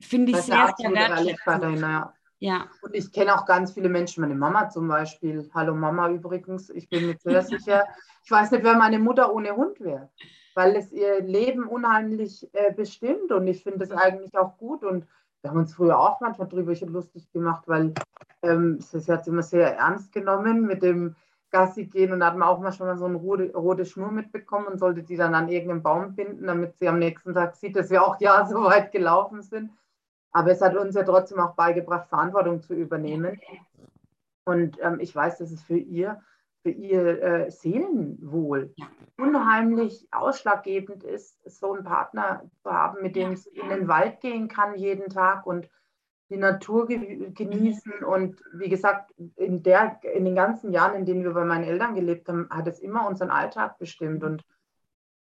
finde 0.00 0.32
ich 0.32 0.38
sehr, 0.38 0.72
sehr 0.78 0.92
wertschätzend. 0.92 1.80
Ja. 1.80 2.14
ja. 2.38 2.66
Und 2.82 2.94
ich 2.94 3.10
kenne 3.10 3.34
auch 3.34 3.46
ganz 3.46 3.72
viele 3.72 3.88
Menschen, 3.88 4.20
meine 4.20 4.36
Mama 4.36 4.68
zum 4.68 4.86
Beispiel. 4.86 5.50
Hallo 5.52 5.74
Mama 5.74 6.08
übrigens, 6.10 6.70
ich 6.70 6.88
bin 6.88 7.06
mir 7.06 7.16
sehr 7.18 7.42
sicher. 7.42 7.84
Ich 8.24 8.30
weiß 8.30 8.52
nicht, 8.52 8.62
wer 8.62 8.76
meine 8.76 8.98
Mutter 8.98 9.34
ohne 9.34 9.56
Hund 9.56 9.80
wäre 9.80 10.10
weil 10.56 10.74
es 10.74 10.90
ihr 10.90 11.20
Leben 11.20 11.64
unheimlich 11.64 12.48
äh, 12.54 12.72
bestimmt 12.72 13.30
und 13.30 13.46
ich 13.46 13.62
finde 13.62 13.84
es 13.84 13.92
eigentlich 13.92 14.36
auch 14.36 14.56
gut 14.56 14.82
und 14.84 15.06
wir 15.42 15.50
haben 15.50 15.58
uns 15.58 15.74
früher 15.74 16.00
auch 16.00 16.18
manchmal 16.20 16.48
drüber 16.48 16.74
lustig 16.86 17.30
gemacht, 17.30 17.64
weil 17.66 17.92
ähm, 18.42 18.80
sie 18.80 19.12
hat 19.12 19.20
es 19.20 19.28
immer 19.28 19.42
sehr 19.42 19.76
ernst 19.76 20.12
genommen 20.12 20.66
mit 20.66 20.82
dem 20.82 21.14
Gassi 21.50 21.84
gehen 21.84 22.10
und 22.10 22.20
da 22.20 22.28
hat 22.28 22.38
man 22.38 22.48
auch 22.48 22.58
manchmal 22.58 22.96
so 22.96 23.04
eine 23.04 23.16
rote, 23.16 23.52
rote 23.54 23.84
Schnur 23.84 24.10
mitbekommen 24.10 24.66
und 24.66 24.78
sollte 24.78 25.02
die 25.02 25.16
dann 25.16 25.34
an 25.34 25.50
irgendeinem 25.50 25.82
Baum 25.82 26.16
binden, 26.16 26.46
damit 26.46 26.78
sie 26.78 26.88
am 26.88 26.98
nächsten 26.98 27.34
Tag 27.34 27.54
sieht, 27.54 27.76
dass 27.76 27.90
wir 27.90 28.02
auch 28.02 28.18
ja 28.20 28.46
so 28.50 28.64
weit 28.64 28.92
gelaufen 28.92 29.42
sind. 29.42 29.70
Aber 30.32 30.50
es 30.50 30.62
hat 30.62 30.74
uns 30.74 30.94
ja 30.94 31.02
trotzdem 31.02 31.38
auch 31.38 31.54
beigebracht, 31.54 32.08
Verantwortung 32.08 32.62
zu 32.62 32.72
übernehmen. 32.74 33.38
Und 34.46 34.78
ähm, 34.80 35.00
ich 35.00 35.14
weiß, 35.14 35.38
dass 35.38 35.50
es 35.50 35.62
für 35.62 35.76
ihr 35.76 36.20
für 36.66 36.72
ihr 36.72 37.22
äh, 37.22 37.48
Seelenwohl 37.48 38.74
unheimlich 39.16 40.08
ausschlaggebend 40.10 41.04
ist, 41.04 41.38
so 41.48 41.72
einen 41.72 41.84
Partner 41.84 42.42
zu 42.60 42.72
haben, 42.72 43.02
mit 43.02 43.14
dem 43.14 43.36
sie 43.36 43.50
in 43.50 43.68
den 43.68 43.86
Wald 43.86 44.20
gehen 44.20 44.48
kann 44.48 44.74
jeden 44.74 45.08
Tag 45.08 45.46
und 45.46 45.70
die 46.28 46.38
Natur 46.38 46.88
ge 46.88 47.30
genießen. 47.30 48.02
Und 48.02 48.42
wie 48.52 48.68
gesagt, 48.68 49.14
in, 49.36 49.62
der, 49.62 50.00
in 50.12 50.24
den 50.24 50.34
ganzen 50.34 50.72
Jahren, 50.72 50.96
in 50.96 51.06
denen 51.06 51.22
wir 51.22 51.34
bei 51.34 51.44
meinen 51.44 51.62
Eltern 51.62 51.94
gelebt 51.94 52.28
haben, 52.28 52.48
hat 52.50 52.66
es 52.66 52.80
immer 52.80 53.06
unseren 53.06 53.30
Alltag 53.30 53.78
bestimmt. 53.78 54.24
Und 54.24 54.44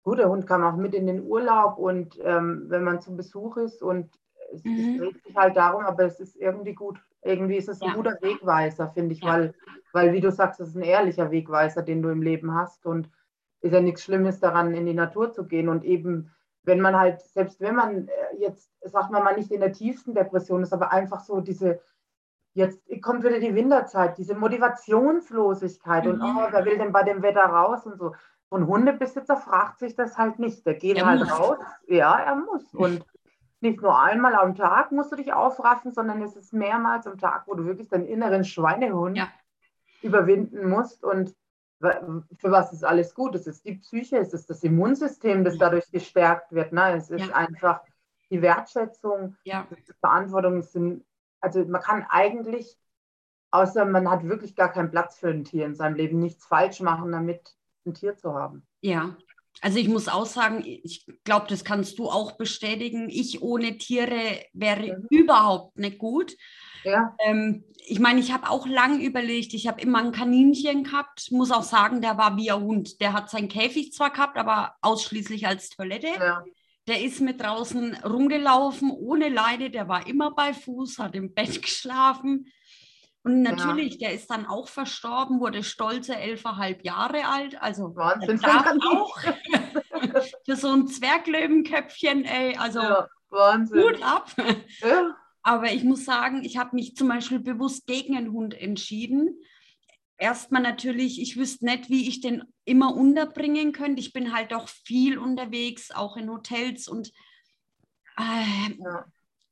gut, 0.01 0.17
der 0.17 0.29
Hund 0.29 0.47
kam 0.47 0.63
auch 0.63 0.77
mit 0.77 0.95
in 0.95 1.05
den 1.05 1.21
Urlaub 1.21 1.77
und 1.77 2.17
ähm, 2.23 2.65
wenn 2.69 2.83
man 2.83 3.01
zum 3.01 3.17
Besuch 3.17 3.57
ist 3.57 3.83
und 3.83 4.09
es, 4.53 4.63
mhm. 4.63 4.77
es 4.77 4.97
dreht 4.97 5.23
sich 5.23 5.35
halt 5.35 5.57
darum, 5.57 5.85
aber 5.85 6.03
es 6.03 6.19
ist 6.19 6.35
irgendwie 6.35 6.73
gut. 6.73 6.99
Irgendwie 7.21 7.57
ist 7.57 7.69
es 7.69 7.81
ein 7.81 7.89
ja. 7.89 7.95
guter 7.95 8.17
Wegweiser, 8.21 8.89
finde 8.89 9.13
ich, 9.13 9.21
ja. 9.21 9.29
weil 9.29 9.53
weil, 9.95 10.11
wie 10.11 10.19
du 10.19 10.29
sagst, 10.29 10.59
es 10.59 10.67
ist 10.69 10.75
ein 10.75 10.83
ehrlicher 10.83 11.31
Wegweiser, 11.31 11.81
den 11.81 12.01
du 12.01 12.09
im 12.09 12.21
Leben 12.21 12.53
hast. 12.53 12.85
Und 12.85 13.09
ist 13.61 13.71
ja 13.71 13.79
nichts 13.79 14.03
Schlimmes 14.03 14.41
daran, 14.41 14.73
in 14.73 14.85
die 14.85 14.93
Natur 14.93 15.31
zu 15.31 15.47
gehen. 15.47 15.69
Und 15.69 15.85
eben, 15.85 16.35
wenn 16.63 16.81
man 16.81 16.99
halt, 16.99 17.21
selbst 17.21 17.61
wenn 17.61 17.75
man 17.75 18.09
äh, 18.09 18.11
jetzt, 18.37 18.69
sagt 18.81 19.09
man 19.11 19.23
mal, 19.23 19.37
nicht 19.37 19.51
in 19.51 19.61
der 19.61 19.71
tiefsten 19.71 20.13
Depression 20.13 20.63
ist, 20.63 20.73
aber 20.73 20.91
einfach 20.91 21.21
so 21.21 21.39
diese, 21.39 21.79
jetzt 22.53 22.81
kommt 23.01 23.23
wieder 23.23 23.39
die 23.39 23.55
Winterzeit, 23.55 24.17
diese 24.17 24.35
Motivationslosigkeit 24.35 26.03
mhm. 26.03 26.11
und 26.11 26.21
oh, 26.21 26.47
wer 26.51 26.65
will 26.65 26.77
denn 26.77 26.91
bei 26.91 27.03
dem 27.03 27.21
Wetter 27.21 27.45
raus 27.45 27.85
und 27.85 27.97
so. 27.97 28.13
Und 28.49 28.67
Hundebesitzer 28.67 29.37
fragt 29.37 29.79
sich 29.79 29.95
das 29.95 30.17
halt 30.17 30.39
nicht. 30.39 30.65
Der 30.65 30.73
geht 30.73 30.97
er 30.97 31.05
halt 31.05 31.21
muss. 31.21 31.39
raus. 31.39 31.57
Ja, 31.87 32.19
er 32.19 32.35
muss. 32.35 32.73
Und 32.73 33.05
nicht 33.65 33.81
nur 33.81 33.99
einmal 33.99 34.35
am 34.35 34.55
Tag 34.55 34.91
musst 34.91 35.11
du 35.11 35.15
dich 35.15 35.33
aufraffen, 35.33 35.91
sondern 35.91 36.21
es 36.21 36.35
ist 36.35 36.53
mehrmals 36.53 37.07
am 37.07 37.17
Tag, 37.17 37.43
wo 37.47 37.55
du 37.55 37.65
wirklich 37.65 37.89
deinen 37.89 38.05
inneren 38.05 38.43
Schweinehund 38.43 39.17
ja 39.17 39.27
überwinden 40.05 40.69
musst. 40.69 41.03
Und 41.03 41.35
für 41.79 42.51
was 42.51 42.71
ist 42.71 42.85
alles 42.85 43.13
gut? 43.13 43.35
Es 43.35 43.47
ist 43.47 43.65
die 43.65 43.75
Psyche, 43.75 44.17
es 44.17 44.33
ist 44.33 44.49
das 44.49 44.63
Immunsystem, 44.63 45.43
das 45.43 45.57
dadurch 45.57 45.91
gestärkt 45.91 46.51
wird. 46.51 46.71
Ne? 46.71 46.95
Es 46.95 47.09
ist 47.09 47.27
ja. 47.27 47.35
einfach 47.35 47.81
die 48.29 48.41
Wertschätzung, 48.41 49.35
ja. 49.43 49.67
die 49.69 49.93
Verantwortung. 49.99 50.61
Sind, 50.61 51.03
also 51.41 51.65
man 51.65 51.81
kann 51.81 52.05
eigentlich, 52.09 52.77
außer 53.51 53.85
man 53.85 54.09
hat 54.09 54.23
wirklich 54.23 54.55
gar 54.55 54.71
keinen 54.71 54.89
Platz 54.89 55.17
für 55.17 55.29
ein 55.29 55.43
Tier 55.43 55.65
in 55.65 55.75
seinem 55.75 55.95
Leben, 55.95 56.19
nichts 56.19 56.45
falsch 56.45 56.79
machen, 56.79 57.11
damit 57.11 57.55
ein 57.85 57.93
Tier 57.93 58.15
zu 58.15 58.33
haben. 58.33 58.65
Ja, 58.81 59.15
Also 59.61 59.79
ich 59.79 59.87
muss 59.87 60.07
auch 60.07 60.25
sagen, 60.25 60.63
ich 60.65 61.05
glaube, 61.23 61.47
das 61.49 61.63
kannst 61.63 61.97
du 61.97 62.09
auch 62.09 62.33
bestätigen. 62.33 63.09
Ich 63.09 63.41
ohne 63.41 63.77
Tiere 63.77 64.43
wäre 64.53 64.97
mhm. 64.97 65.07
überhaupt 65.09 65.77
nicht 65.77 65.97
gut. 65.97 66.35
Ja. 66.83 67.15
Ähm, 67.25 67.63
ich 67.87 67.99
meine, 67.99 68.19
ich 68.19 68.31
habe 68.31 68.49
auch 68.49 68.67
lang 68.67 68.99
überlegt, 68.99 69.53
ich 69.53 69.67
habe 69.67 69.81
immer 69.81 69.99
ein 69.99 70.11
Kaninchen 70.11 70.83
gehabt, 70.83 71.31
muss 71.31 71.51
auch 71.51 71.63
sagen, 71.63 72.01
der 72.01 72.17
war 72.17 72.37
wie 72.37 72.51
ein 72.51 72.61
Hund. 72.61 73.01
Der 73.01 73.13
hat 73.13 73.29
seinen 73.29 73.47
Käfig 73.47 73.91
zwar 73.93 74.11
gehabt, 74.11 74.37
aber 74.37 74.75
ausschließlich 74.81 75.47
als 75.47 75.69
Toilette. 75.69 76.07
Ja. 76.07 76.43
Der 76.87 77.01
ist 77.01 77.19
mit 77.19 77.41
draußen 77.41 77.97
rumgelaufen, 78.03 78.91
ohne 78.91 79.29
Leide, 79.29 79.71
der 79.71 79.87
war 79.87 80.05
immer 80.05 80.31
bei 80.31 80.53
Fuß, 80.53 80.99
hat 80.99 81.15
im 81.15 81.33
Bett 81.33 81.61
geschlafen. 81.61 82.51
Und 83.25 83.41
natürlich, 83.41 83.93
ja. 83.93 84.07
der 84.07 84.13
ist 84.13 84.29
dann 84.29 84.45
auch 84.45 84.67
verstorben, 84.67 85.39
wurde 85.39 85.63
stolze 85.63 86.15
elfeinhalb 86.15 86.85
Jahre 86.85 87.25
alt. 87.25 87.59
Also 87.59 87.95
Wahnsinn, 87.95 88.39
auch 88.45 89.19
für 90.45 90.55
so 90.55 90.71
ein 90.71 90.85
Zwerglöwenköpfchen, 90.85 92.23
ey, 92.23 92.55
also 92.55 92.81
ja, 92.81 93.07
Wahnsinn. 93.29 93.81
Hut 93.81 94.03
ab. 94.03 94.31
Ja. 94.81 95.15
Aber 95.41 95.71
ich 95.73 95.83
muss 95.83 96.05
sagen, 96.05 96.43
ich 96.43 96.57
habe 96.57 96.75
mich 96.75 96.95
zum 96.95 97.07
Beispiel 97.07 97.39
bewusst 97.39 97.87
gegen 97.87 98.15
einen 98.15 98.31
Hund 98.31 98.53
entschieden. 98.53 99.39
Erstmal 100.17 100.61
natürlich, 100.61 101.19
ich 101.19 101.35
wüsste 101.35 101.65
nicht, 101.65 101.89
wie 101.89 102.07
ich 102.07 102.21
den 102.21 102.43
immer 102.63 102.95
unterbringen 102.95 103.71
könnte. 103.71 104.01
Ich 104.01 104.13
bin 104.13 104.35
halt 104.35 104.53
auch 104.53 104.69
viel 104.69 105.17
unterwegs, 105.17 105.89
auch 105.89 106.15
in 106.15 106.29
Hotels 106.29 106.87
und 106.87 107.11
äh, 108.17 108.71
ja. 108.79 109.05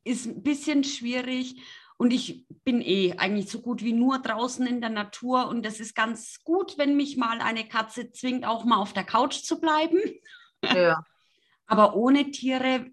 ist 0.04 0.28
ein 0.28 0.44
bisschen 0.44 0.84
schwierig. 0.84 1.60
Und 2.04 2.12
ich 2.12 2.46
bin 2.66 2.82
eh 2.82 3.14
eigentlich 3.18 3.50
so 3.50 3.62
gut 3.62 3.82
wie 3.82 3.94
nur 3.94 4.20
draußen 4.20 4.68
in 4.68 4.82
der 4.82 4.90
Natur. 4.90 5.48
Und 5.48 5.66
es 5.66 5.80
ist 5.80 5.96
ganz 5.96 6.44
gut, 6.44 6.78
wenn 6.78 6.98
mich 6.98 7.16
mal 7.16 7.40
eine 7.40 7.66
Katze 7.66 8.12
zwingt, 8.12 8.46
auch 8.46 8.66
mal 8.66 8.78
auf 8.78 8.92
der 8.92 9.06
Couch 9.06 9.44
zu 9.44 9.62
bleiben. 9.62 10.00
Ja. 10.64 11.04
Aber 11.66 11.96
ohne 11.96 12.30
Tiere 12.32 12.92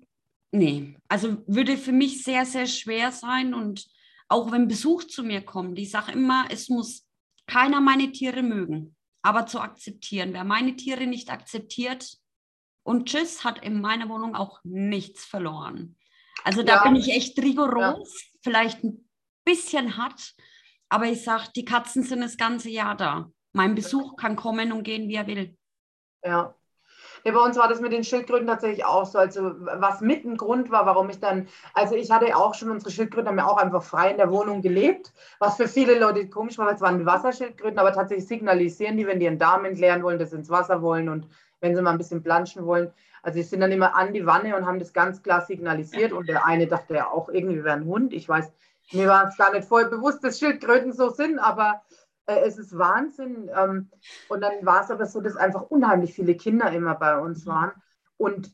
nee, 0.53 0.97
also 1.09 1.43
würde 1.47 1.77
für 1.77 1.93
mich 1.93 2.25
sehr, 2.25 2.45
sehr 2.45 2.67
schwer 2.67 3.13
sein. 3.13 3.55
Und 3.55 3.87
auch 4.29 4.53
wenn 4.53 4.69
Besuch 4.69 5.05
zu 5.05 5.23
mir 5.23 5.43
kommt, 5.43 5.79
ich 5.79 5.91
sage 5.91 6.13
immer, 6.13 6.47
es 6.51 6.69
muss 6.69 7.07
keiner 7.47 7.81
meine 7.81 8.13
Tiere 8.13 8.43
mögen, 8.43 8.95
aber 9.23 9.47
zu 9.47 9.61
akzeptieren. 9.61 10.33
Wer 10.33 10.45
meine 10.45 10.77
Tiere 10.77 11.07
nicht 11.07 11.31
akzeptiert 11.31 12.19
und 12.85 13.09
tschüss, 13.09 13.45
hat 13.45 13.63
in 13.65 13.81
meiner 13.81 14.09
Wohnung 14.09 14.37
auch 14.37 14.61
nichts 14.63 15.25
verloren. 15.25 15.97
Also 16.45 16.63
da 16.63 16.77
ja. 16.77 16.83
bin 16.85 16.97
ich 16.97 17.09
echt 17.11 17.39
rigoros, 17.39 18.23
ja. 18.23 18.30
Vielleicht 18.43 18.83
ein 18.85 19.09
bisschen 19.45 19.97
hart, 19.97 20.35
aber 20.89 21.07
ich 21.07 21.25
sage, 21.25 21.49
die 21.57 21.65
Katzen 21.65 22.03
sind 22.03 22.21
das 22.21 22.37
ganze 22.37 22.71
Jahr 22.71 22.97
da. 22.97 23.31
Mein 23.53 23.75
Besuch 23.75 24.17
kann 24.17 24.37
kommen 24.37 24.73
und 24.73 24.83
gehen, 24.83 25.09
wie 25.09 25.17
er 25.17 25.27
will. 25.27 25.57
Ja, 26.25 26.55
ja, 27.25 27.33
bei 27.33 27.41
uns 27.41 27.57
war 27.59 27.69
das 27.69 27.81
mit 27.81 27.93
den 27.93 28.05
Schildkröten 28.05 28.47
tatsächlich 28.47 28.85
auch 28.85 29.05
so. 29.05 29.19
Also 29.19 29.53
was 29.61 30.01
mit 30.01 30.25
ein 30.25 30.37
Grund 30.37 30.71
war, 30.71 30.87
warum 30.87 31.11
ich 31.11 31.21
dann, 31.21 31.49
also 31.75 31.95
ich 31.95 32.11
hatte 32.11 32.35
auch 32.37 32.55
schon, 32.55 32.71
unsere 32.71 32.91
Schildkröten 32.91 33.29
haben 33.29 33.39
ja 33.39 33.47
auch 33.47 33.59
einfach 33.59 33.83
frei 33.83 34.11
in 34.11 34.17
der 34.17 34.31
Wohnung 34.31 34.63
gelebt, 34.63 35.13
was 35.39 35.57
für 35.57 35.69
viele 35.69 35.99
Leute 35.99 36.29
komisch 36.29 36.57
war, 36.59 36.67
weil 36.67 36.75
es 36.75 36.81
waren 36.81 37.05
Wasserschildkröten, 37.05 37.79
aber 37.79 37.93
tatsächlich 37.93 38.27
signalisieren 38.29 38.97
die, 38.97 39.07
wenn 39.07 39.19
die 39.19 39.27
ihren 39.27 39.39
Darm 39.39 39.65
entleeren 39.65 40.03
wollen, 40.03 40.19
dass 40.19 40.31
sie 40.31 40.37
ins 40.37 40.51
Wasser 40.51 40.81
wollen 40.83 41.09
und 41.09 41.27
wenn 41.61 41.77
sie 41.77 41.83
mal 41.83 41.91
ein 41.93 41.99
bisschen 41.99 42.23
planschen 42.23 42.65
wollen. 42.65 42.93
Also 43.23 43.37
sie 43.37 43.43
sind 43.43 43.61
dann 43.61 43.73
immer 43.73 43.95
an 43.95 44.13
die 44.13 44.27
Wanne 44.27 44.57
und 44.57 44.67
haben 44.67 44.79
das 44.79 44.93
ganz 44.93 45.23
klar 45.23 45.43
signalisiert 45.43 46.13
und 46.13 46.29
der 46.29 46.47
eine 46.47 46.67
dachte 46.67 46.95
ja 46.95 47.09
auch 47.09 47.29
irgendwie 47.29 47.63
wäre 47.65 47.77
ein 47.77 47.85
Hund. 47.85 48.13
Ich 48.13 48.29
weiß, 48.29 48.51
mir 48.93 49.09
war 49.09 49.29
es 49.29 49.37
gar 49.37 49.53
nicht 49.53 49.69
voll 49.69 49.89
bewusst, 49.89 50.25
dass 50.25 50.39
Schildkröten 50.39 50.93
so 50.93 51.11
sind, 51.11 51.39
aber 51.39 51.83
äh, 52.27 52.41
es 52.41 52.59
ist 52.59 52.77
Wahnsinn. 52.77 53.51
Ähm, 53.55 53.91
und 54.29 54.41
dann 54.41 54.65
war 54.65 54.83
es 54.83 54.91
aber 54.91 55.07
so, 55.07 55.21
dass 55.21 55.37
einfach 55.37 55.63
unheimlich 55.63 56.15
viele 56.15 56.35
Kinder 56.35 56.71
immer 56.73 56.95
bei 56.95 57.19
uns 57.19 57.47
waren. 57.47 57.73
Und 58.17 58.53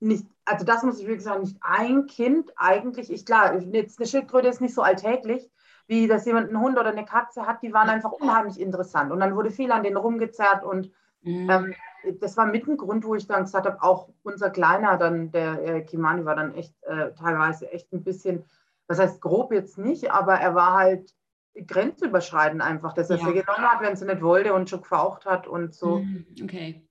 nicht, 0.00 0.26
also 0.44 0.64
das 0.64 0.82
muss 0.82 1.00
ich 1.00 1.06
wirklich 1.06 1.24
sagen, 1.24 1.42
nicht 1.42 1.56
ein 1.60 2.06
Kind 2.06 2.52
eigentlich, 2.56 3.10
ich 3.10 3.24
klar, 3.24 3.58
jetzt 3.58 3.98
eine 3.98 4.06
Schildkröte 4.06 4.48
ist 4.48 4.60
nicht 4.60 4.74
so 4.74 4.82
alltäglich, 4.82 5.50
wie 5.86 6.06
dass 6.06 6.26
jemand 6.26 6.48
einen 6.48 6.60
Hund 6.60 6.78
oder 6.78 6.90
eine 6.90 7.04
Katze 7.04 7.46
hat, 7.46 7.62
die 7.62 7.72
waren 7.72 7.88
einfach 7.88 8.12
unheimlich 8.12 8.60
interessant. 8.60 9.12
Und 9.12 9.20
dann 9.20 9.36
wurde 9.36 9.50
viel 9.50 9.72
an 9.72 9.82
denen 9.82 9.96
rumgezerrt 9.96 10.64
und 10.64 10.90
mhm. 11.22 11.50
ähm, 11.50 11.74
das 12.20 12.36
war 12.36 12.46
mit 12.46 12.66
ein 12.66 12.76
Grund, 12.76 13.04
wo 13.04 13.14
ich 13.14 13.26
dann 13.26 13.44
gesagt 13.44 13.66
habe, 13.66 13.82
auch 13.82 14.08
unser 14.22 14.50
Kleiner, 14.50 14.96
dann 14.96 15.30
der 15.30 15.62
äh, 15.62 15.82
Kimani 15.82 16.24
war 16.24 16.36
dann 16.36 16.54
echt 16.54 16.74
äh, 16.82 17.12
teilweise 17.12 17.70
echt 17.70 17.92
ein 17.92 18.04
bisschen, 18.04 18.44
das 18.86 18.98
heißt 18.98 19.20
grob 19.20 19.52
jetzt 19.52 19.78
nicht, 19.78 20.10
aber 20.10 20.34
er 20.34 20.54
war 20.54 20.74
halt 20.74 21.14
grenzüberschreitend 21.54 22.62
einfach, 22.62 22.92
dass 22.92 23.10
er 23.10 23.16
ja. 23.16 23.24
sie 23.24 23.32
genommen 23.32 23.62
hat, 23.62 23.80
wenn 23.80 23.96
sie 23.96 24.04
nicht 24.04 24.22
wollte 24.22 24.52
und 24.52 24.68
schon 24.68 24.82
gefaucht 24.82 25.24
hat 25.24 25.46
und 25.46 25.74
so. 25.74 25.98
Hm, 25.98 26.26
okay. 26.42 26.86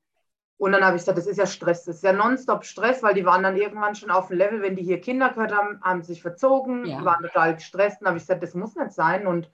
Und 0.57 0.71
dann 0.71 0.83
habe 0.85 0.95
ich 0.95 1.01
gesagt, 1.01 1.17
das 1.17 1.27
ist 1.27 1.37
ja 1.37 1.45
Stress, 1.45 1.83
das 1.83 1.97
ist 1.97 2.03
ja 2.03 2.13
nonstop 2.13 2.63
Stress, 2.63 3.03
weil 3.03 3.13
die 3.13 3.25
waren 3.25 3.43
dann 3.43 3.57
irgendwann 3.57 3.95
schon 3.95 4.09
auf 4.09 4.29
dem 4.29 4.37
Level, 4.37 4.61
wenn 4.61 4.75
die 4.75 4.83
hier 4.83 5.01
Kinder 5.01 5.29
gehört 5.29 5.53
haben, 5.53 5.81
haben 5.81 6.01
sich 6.01 6.21
verzogen, 6.21 6.85
ja. 6.85 7.03
waren 7.03 7.23
total 7.23 7.55
gestresst. 7.55 8.01
Und 8.01 8.07
habe 8.07 8.17
ich 8.17 8.23
gesagt, 8.23 8.41
das 8.41 8.53
muss 8.53 8.75
nicht 8.75 8.93
sein. 8.93 9.27
Und 9.27 9.51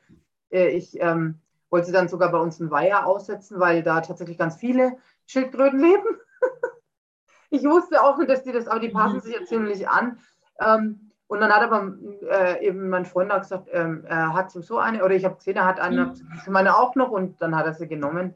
äh, 0.52 0.69
ich 0.69 1.02
ähm, 1.02 1.39
wollte 1.71 1.88
sie 1.88 1.93
dann 1.93 2.08
sogar 2.08 2.32
bei 2.32 2.38
uns 2.38 2.62
einen 2.62 2.69
Weiher 2.69 3.08
aussetzen, 3.08 3.60
weil 3.60 3.82
da 3.82 4.02
tatsächlich 4.02 4.38
ganz 4.38 4.58
viele 4.58 4.97
Schildkröten 5.32 5.80
leben. 5.80 6.17
ich 7.50 7.63
wusste 7.63 8.04
auch 8.04 8.17
nicht, 8.17 8.30
dass 8.30 8.44
die 8.44 8.52
das, 8.52 8.67
aber 8.67 8.80
die 8.80 8.89
passen 8.89 9.17
mhm. 9.17 9.22
sich 9.22 9.36
ja 9.36 9.46
ziemlich 9.46 9.88
an. 9.88 10.20
Ähm, 10.60 11.12
und 11.28 11.39
dann 11.39 11.52
hat 11.54 11.62
aber 11.62 11.96
äh, 12.30 12.67
eben 12.67 12.89
mein 12.89 13.06
Freund 13.06 13.32
auch 13.32 13.39
gesagt, 13.39 13.70
ähm, 13.72 14.04
er 14.06 14.34
hat 14.34 14.52
so 14.52 14.78
eine, 14.78 15.06
oder 15.06 15.15
ich 15.15 15.24
habe 15.24 15.38
gesehen, 15.38 15.56
er 15.56 15.65
hat 15.65 15.80
eine, 15.80 16.08
mhm. 16.08 16.52
meine 16.52 16.76
auch 16.76 16.96
noch 16.96 17.10
und 17.10 17.41
dann 17.41 17.56
hat 17.56 17.65
er 17.65 17.74
sie 17.74 17.88
genommen. 17.88 18.36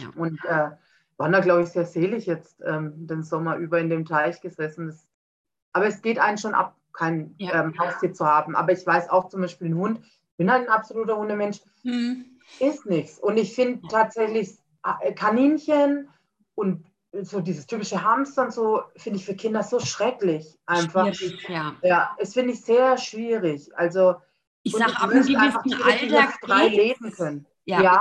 Ja. 0.00 0.08
Und 0.16 0.44
äh, 0.44 0.70
waren 1.16 1.32
da, 1.32 1.40
glaube 1.40 1.62
ich, 1.62 1.68
sehr 1.68 1.86
selig 1.86 2.26
jetzt 2.26 2.60
ähm, 2.64 3.06
den 3.06 3.22
Sommer 3.22 3.56
über 3.56 3.78
in 3.78 3.90
dem 3.90 4.04
Teich 4.04 4.40
gesessen. 4.40 4.88
Das, 4.88 5.06
aber 5.72 5.86
es 5.86 6.02
geht 6.02 6.18
einen 6.18 6.38
schon 6.38 6.54
ab, 6.54 6.76
kein 6.92 7.34
ja. 7.38 7.62
ähm, 7.62 7.78
Haustier 7.78 8.12
zu 8.12 8.26
haben. 8.26 8.56
Aber 8.56 8.72
ich 8.72 8.84
weiß 8.84 9.10
auch 9.10 9.28
zum 9.28 9.42
Beispiel, 9.42 9.68
ein 9.68 9.76
Hund, 9.76 10.00
ich 10.02 10.36
bin 10.36 10.50
halt 10.50 10.66
ein 10.66 10.74
absoluter 10.74 11.16
Hundemensch, 11.16 11.60
mhm. 11.84 12.24
ist 12.58 12.86
nichts. 12.86 13.18
Und 13.20 13.36
ich 13.36 13.54
finde 13.54 13.86
tatsächlich 13.88 14.58
Kaninchen 15.14 16.08
und 16.54 16.86
so 17.12 17.40
dieses 17.40 17.66
typische 17.66 18.02
Hamstern 18.02 18.50
so 18.50 18.82
finde 18.96 19.18
ich 19.18 19.24
für 19.24 19.34
Kinder 19.34 19.62
so 19.62 19.80
schrecklich 19.80 20.58
einfach. 20.66 21.12
Schwierig, 21.14 21.48
ja. 21.48 21.74
ja, 21.82 22.16
es 22.18 22.34
finde 22.34 22.52
ich 22.52 22.64
sehr 22.64 22.98
schwierig. 22.98 23.70
Also 23.76 24.16
ich 24.62 24.72
sage 24.72 24.96
ab 24.96 25.04
einem 25.04 25.22
gewissen 25.22 25.82
Alter 25.82 26.32
frei 26.40 26.68
leben 26.68 27.12
können. 27.12 27.46
Ja. 27.64 27.82
ja. 27.82 28.00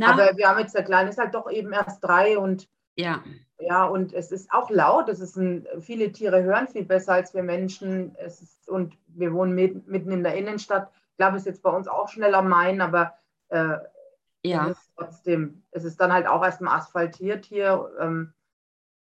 Aber 0.00 0.36
wir 0.36 0.48
haben 0.48 0.58
jetzt 0.58 0.74
der 0.74 0.84
Kleine 0.84 1.10
ist 1.10 1.18
halt 1.18 1.34
doch 1.34 1.50
eben 1.50 1.72
erst 1.72 2.02
drei 2.02 2.38
und 2.38 2.68
ja. 2.96 3.22
Ja, 3.58 3.84
und 3.84 4.12
es 4.12 4.32
ist 4.32 4.52
auch 4.52 4.70
laut. 4.70 5.08
Es 5.08 5.20
ist 5.20 5.36
ein, 5.36 5.66
viele 5.80 6.10
Tiere 6.10 6.42
hören 6.42 6.66
viel 6.66 6.84
besser 6.84 7.12
als 7.12 7.32
wir 7.32 7.44
Menschen. 7.44 8.14
Es 8.16 8.42
ist, 8.42 8.68
und 8.68 8.98
wir 9.06 9.32
wohnen 9.32 9.54
mit, 9.54 9.86
mitten 9.86 10.10
in 10.10 10.24
der 10.24 10.34
Innenstadt. 10.34 10.90
Ich 11.12 11.16
glaube, 11.18 11.36
es 11.36 11.42
ist 11.42 11.46
jetzt 11.46 11.62
bei 11.62 11.70
uns 11.70 11.86
auch 11.86 12.08
schneller 12.08 12.42
Main, 12.42 12.80
aber 12.80 13.14
äh, 13.50 13.76
ja. 14.44 14.68
es 14.68 14.78
ist 14.78 14.92
trotzdem, 14.96 15.62
es 15.70 15.84
ist 15.84 16.00
dann 16.00 16.12
halt 16.12 16.26
auch 16.26 16.44
erstmal 16.44 16.76
asphaltiert 16.78 17.46
hier. 17.46 17.90
Ähm, 18.00 18.32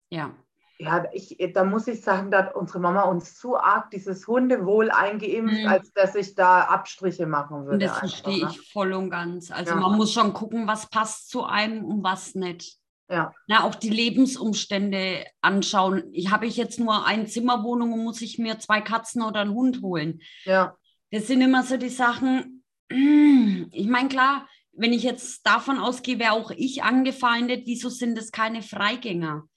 ja. 0.10 0.32
Ja, 0.78 1.06
ich, 1.14 1.38
da 1.54 1.64
muss 1.64 1.88
ich 1.88 2.02
sagen, 2.02 2.32
da 2.32 2.40
hat 2.40 2.56
unsere 2.56 2.80
Mama 2.80 3.04
uns 3.04 3.36
zu 3.40 3.56
arg 3.56 3.92
dieses 3.92 4.28
Hundewohl 4.28 4.92
eingeimpft, 4.92 5.62
mhm. 5.62 5.68
als 5.68 5.94
dass 5.94 6.16
ich 6.16 6.36
da 6.36 6.64
Abstriche 6.64 7.26
machen 7.28 7.66
würde. 7.66 7.74
Und 7.76 7.84
das 7.84 7.98
verstehe 7.98 8.44
ne? 8.44 8.52
ich 8.52 8.72
voll 8.74 8.92
und 8.92 9.10
ganz. 9.10 9.52
Also 9.52 9.74
ja. 9.74 9.80
man 9.80 9.96
muss 9.96 10.12
schon 10.12 10.34
gucken, 10.34 10.68
was 10.68 10.90
passt 10.90 11.30
zu 11.30 11.46
einem 11.46 11.86
und 11.86 12.04
was 12.04 12.36
nicht. 12.36 12.78
Ja. 13.10 13.34
Na, 13.48 13.64
auch 13.64 13.76
die 13.76 13.90
Lebensumstände 13.90 15.26
anschauen. 15.42 16.04
Ich 16.12 16.32
habe 16.32 16.46
ich 16.46 16.58
jetzt 16.58 16.80
nur 16.80 17.06
eine 17.06 17.26
Zimmerwohnung 17.26 17.94
und 17.94 18.04
muss 18.04 18.22
ich 18.22 18.38
mir 18.38 18.60
zwei 18.60 18.82
Katzen 18.82 19.22
oder 19.22 19.42
einen 19.42 19.54
Hund 19.54 19.82
holen. 19.82 20.20
Ja. 20.44 20.76
Das 21.12 21.28
sind 21.28 21.42
immer 21.42 21.64
so 21.64 21.78
die 21.78 21.90
Sachen. 21.90 22.64
Ich 22.90 23.88
meine, 23.88 24.10
klar, 24.10 24.48
wenn 24.78 24.94
ich 24.94 25.04
jetzt 25.04 25.46
davon 25.46 25.80
ausgehe, 25.80 26.20
wäre 26.20 26.34
auch 26.34 26.52
ich 26.52 26.84
angefeindet, 26.84 27.64
wieso 27.66 27.90
sind 27.90 28.18
es 28.18 28.32
keine 28.32 28.62
Freigänger? 28.62 29.48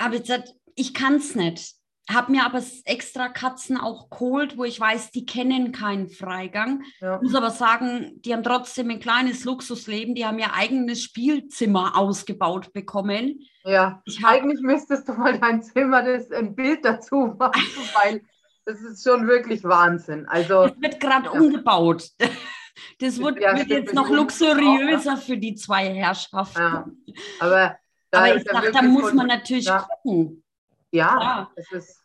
habe 0.00 0.16
ich 0.16 0.22
gesagt, 0.22 0.52
ich 0.74 0.94
kann 0.94 1.16
es 1.16 1.34
nicht. 1.34 1.74
Habe 2.10 2.32
mir 2.32 2.44
aber 2.44 2.62
extra 2.84 3.30
Katzen 3.30 3.78
auch 3.78 4.10
geholt, 4.10 4.58
wo 4.58 4.64
ich 4.64 4.78
weiß, 4.78 5.10
die 5.10 5.24
kennen 5.24 5.72
keinen 5.72 6.08
Freigang. 6.08 6.82
Ja. 7.00 7.18
Muss 7.22 7.34
aber 7.34 7.50
sagen, 7.50 8.20
die 8.20 8.34
haben 8.34 8.42
trotzdem 8.42 8.90
ein 8.90 9.00
kleines 9.00 9.44
Luxusleben. 9.44 10.14
Die 10.14 10.26
haben 10.26 10.38
ihr 10.38 10.52
eigenes 10.52 11.02
Spielzimmer 11.02 11.96
ausgebaut 11.96 12.74
bekommen. 12.74 13.40
Ja, 13.64 14.02
hab, 14.22 14.32
eigentlich 14.32 14.60
müsstest 14.60 15.08
du 15.08 15.14
mal 15.14 15.38
dein 15.38 15.62
Zimmer 15.62 16.02
das 16.02 16.30
ein 16.30 16.54
Bild 16.54 16.84
dazu 16.84 17.34
machen, 17.38 17.62
weil 18.02 18.20
das 18.66 18.82
ist 18.82 19.02
schon 19.02 19.26
wirklich 19.26 19.64
Wahnsinn. 19.64 20.26
Also 20.28 20.64
es 20.64 20.80
wird 20.82 21.00
gerade 21.00 21.26
ja. 21.26 21.30
umgebaut. 21.30 22.10
Das 22.98 23.18
wird, 23.18 23.40
ja, 23.40 23.56
wird 23.56 23.68
jetzt 23.68 23.94
noch 23.94 24.08
luxuriöser 24.10 25.16
für 25.16 25.36
die 25.36 25.54
zwei 25.54 25.94
Herrschaften. 25.94 26.58
Ja, 26.58 26.86
aber 27.40 27.76
aber 28.10 28.36
ich 28.36 28.44
dachte, 28.44 28.72
da 28.72 28.82
muss 28.82 29.12
man 29.12 29.26
natürlich 29.26 29.66
ja. 29.66 29.86
gucken. 30.02 30.44
Ja, 30.92 31.50
ist, 31.72 32.00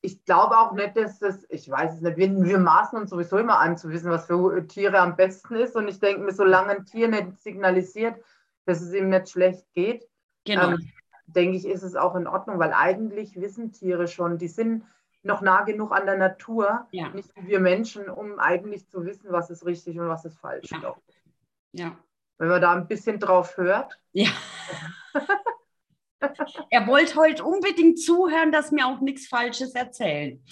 ich 0.00 0.24
glaube 0.24 0.58
auch 0.58 0.72
nicht, 0.72 0.96
dass 0.96 1.20
das, 1.20 1.46
ich 1.48 1.70
weiß 1.70 1.94
es 1.94 2.00
nicht, 2.00 2.16
wir, 2.16 2.28
wir 2.42 2.58
maßen 2.58 2.98
uns 2.98 3.10
sowieso 3.10 3.38
immer 3.38 3.60
an 3.60 3.76
zu 3.76 3.88
wissen, 3.90 4.10
was 4.10 4.26
für 4.26 4.66
Tiere 4.66 4.98
am 4.98 5.14
besten 5.14 5.54
ist. 5.54 5.76
Und 5.76 5.86
ich 5.86 6.00
denke 6.00 6.22
mir, 6.22 6.32
solange 6.32 6.72
ein 6.72 6.86
Tier 6.86 7.06
nicht 7.06 7.38
signalisiert, 7.38 8.16
dass 8.64 8.80
es 8.80 8.92
ihm 8.92 9.10
nicht 9.10 9.28
schlecht 9.28 9.64
geht, 9.74 10.08
Genau. 10.44 10.70
ähm, 10.70 10.92
denke 11.26 11.56
ich, 11.56 11.66
ist 11.66 11.82
es 11.82 11.94
auch 11.94 12.14
in 12.16 12.26
Ordnung, 12.26 12.58
weil 12.58 12.72
eigentlich 12.72 13.40
wissen 13.40 13.72
Tiere 13.72 14.08
schon, 14.08 14.38
die 14.38 14.48
sind 14.48 14.84
noch 15.22 15.40
nah 15.40 15.62
genug 15.62 15.92
an 15.92 16.06
der 16.06 16.16
Natur, 16.18 16.86
Ja. 16.90 17.08
nicht 17.10 17.30
wie 17.36 17.48
wir 17.48 17.60
Menschen, 17.60 18.08
um 18.08 18.38
eigentlich 18.38 18.88
zu 18.88 19.04
wissen, 19.04 19.30
was 19.30 19.50
ist 19.50 19.64
richtig 19.64 19.98
und 19.98 20.08
was 20.08 20.24
ist 20.24 20.38
falsch. 20.38 20.70
Ja. 20.70 20.94
Ja. 21.72 21.96
Wenn 22.38 22.48
man 22.48 22.60
da 22.60 22.72
ein 22.72 22.88
bisschen 22.88 23.20
drauf 23.20 23.56
hört, 23.56 23.98
Ja. 24.12 24.30
er 26.70 26.86
wollte 26.86 27.14
heute 27.16 27.44
unbedingt 27.44 28.00
zuhören, 28.00 28.52
dass 28.52 28.72
mir 28.72 28.86
auch 28.86 29.00
nichts 29.00 29.28
Falsches 29.28 29.74
erzählen. 29.74 30.42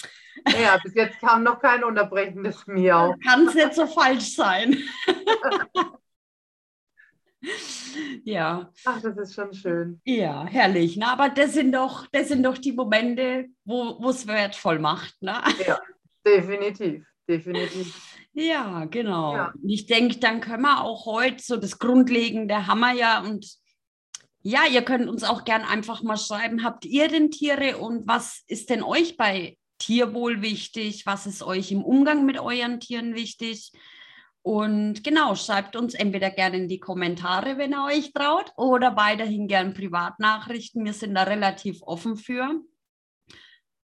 ja, 0.61 0.79
bis 0.83 0.95
jetzt 0.95 1.19
kam 1.21 1.43
noch 1.43 1.61
kein 1.61 1.83
unterbrechendes 1.85 2.67
Miau. 2.67 3.15
Kann 3.25 3.47
es 3.49 3.55
nicht 3.55 3.75
so 3.75 3.87
falsch 3.87 4.35
sein. 4.37 4.77
ja, 8.25 8.71
Ach, 8.85 9.01
das 9.01 9.17
ist 9.17 9.35
schon 9.35 9.53
schön. 9.53 10.01
ja, 10.05 10.45
herrlich. 10.47 10.97
Ne? 10.97 11.07
Aber 11.09 11.29
das 11.29 11.55
sind 11.55 11.73
doch, 11.73 12.07
das 12.13 12.29
sind 12.29 12.43
doch 12.43 12.59
die 12.59 12.73
Momente, 12.73 13.47
wo 13.65 14.09
es 14.09 14.27
wertvoll 14.27 14.79
macht. 14.79 15.21
Ne? 15.21 15.41
Ja, 15.67 15.81
definitiv, 16.27 17.05
definitiv. 17.29 18.17
Ja, 18.33 18.85
genau. 18.85 19.35
Ja. 19.35 19.53
Ich 19.67 19.87
denke, 19.87 20.19
dann 20.19 20.41
können 20.41 20.63
wir 20.63 20.85
auch 20.85 21.07
heute 21.07 21.43
so 21.43 21.57
das 21.57 21.79
Grundlegende 21.79 22.67
haben 22.67 22.81
wir 22.81 22.93
ja 22.93 23.21
und 23.21 23.47
ja, 24.43 24.61
ihr 24.71 24.83
könnt 24.83 25.09
uns 25.09 25.23
auch 25.23 25.45
gern 25.45 25.63
einfach 25.63 26.03
mal 26.03 26.17
schreiben, 26.17 26.65
habt 26.65 26.87
ihr 26.87 27.09
denn 27.09 27.31
Tiere 27.31 27.77
und 27.77 28.07
was 28.07 28.43
ist 28.47 28.71
denn 28.71 28.83
euch 28.83 29.17
bei 29.19 29.59
Tierwohl 29.79 30.41
wichtig? 30.41 31.05
Was 31.07 31.27
ist 31.27 31.43
euch 31.43 31.73
im 31.73 31.83
Umgang 31.83 32.25
mit 32.25 32.39
euren 32.39 32.81
Tieren 32.81 33.15
wichtig? 33.15 33.73
Und 34.43 35.05
genau, 35.05 35.35
schreibt 35.35 35.77
uns 35.77 35.95
entweder 35.95 36.31
gerne 36.31 36.57
in 36.57 36.69
die 36.69 36.81
Kommentare, 36.81 37.59
wenn 37.59 37.73
ihr 37.73 37.85
euch 37.85 38.13
traut, 38.13 38.53
oder 38.57 38.97
weiterhin 38.97 39.49
gern 39.49 39.75
Privatnachrichten. 39.75 40.85
Wir 40.85 40.95
sind 40.95 41.15
da 41.15 41.25
relativ 41.25 41.83
offen 41.83 42.17
für. 42.17 42.61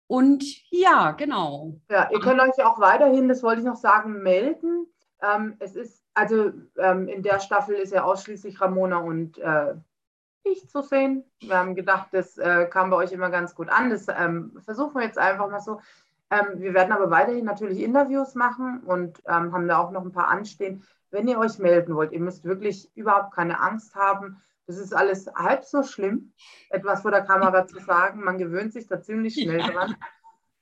Und 0.08 0.46
ja, 0.72 1.12
genau. 1.12 1.82
Ja, 1.90 2.10
ihr 2.12 2.20
könnt 2.22 2.40
euch 2.40 2.64
auch 2.64 2.80
weiterhin, 2.80 3.28
das 3.28 3.44
wollte 3.44 3.60
ich 3.60 3.68
noch 3.68 3.76
sagen, 3.76 4.24
melden. 4.24 4.88
Ähm, 5.22 5.58
es 5.60 5.76
ist, 5.76 6.02
also 6.14 6.54
ähm, 6.78 7.10
in 7.10 7.24
der 7.24 7.40
Staffel 7.40 7.76
ist 7.76 7.92
ja 7.92 8.04
ausschließlich 8.04 8.62
Ramona 8.62 9.00
und 9.00 9.38
äh, 9.40 9.74
ich 10.44 10.70
zu 10.70 10.82
sehen. 10.82 11.26
Wir 11.42 11.58
haben 11.58 11.76
gedacht, 11.76 12.08
das 12.12 12.38
äh, 12.38 12.68
kam 12.70 12.90
bei 12.90 12.96
euch 12.96 13.12
immer 13.12 13.30
ganz 13.30 13.54
gut 13.54 13.68
an. 13.68 13.90
Das 13.90 14.08
ähm, 14.08 14.58
versuchen 14.64 14.96
wir 14.96 15.04
jetzt 15.04 15.18
einfach 15.18 15.50
mal 15.50 15.60
so. 15.60 15.82
Ähm, 16.30 16.60
wir 16.60 16.74
werden 16.74 16.92
aber 16.92 17.10
weiterhin 17.10 17.46
natürlich 17.46 17.80
Interviews 17.82 18.36
machen 18.36 18.82
und 18.86 19.22
ähm, 19.28 19.54
haben 19.54 19.68
da 19.68 19.78
auch 19.78 19.92
noch 19.92 20.04
ein 20.04 20.12
paar 20.12 20.28
anstehen. 20.28 20.84
Wenn 21.10 21.28
ihr 21.28 21.40
euch 21.40 21.58
melden 21.58 21.96
wollt, 21.96 22.12
ihr 22.12 22.20
müsst 22.20 22.44
wirklich 22.44 22.92
überhaupt 22.96 23.34
keine 23.34 23.62
Angst 23.62 23.96
haben. 23.96 24.42
Das 24.66 24.78
ist 24.78 24.94
alles 24.94 25.28
halb 25.34 25.64
so 25.64 25.84
schlimm, 25.84 26.34
etwas 26.70 27.02
vor 27.02 27.12
der 27.12 27.22
Kamera 27.24 27.66
zu 27.66 27.80
sagen. 27.80 28.24
Man 28.24 28.38
gewöhnt 28.38 28.74
sich 28.74 28.88
da 28.88 29.02
ziemlich 29.02 29.36
schnell 29.42 29.60
Ja. 29.60 29.72
dran. 29.72 29.96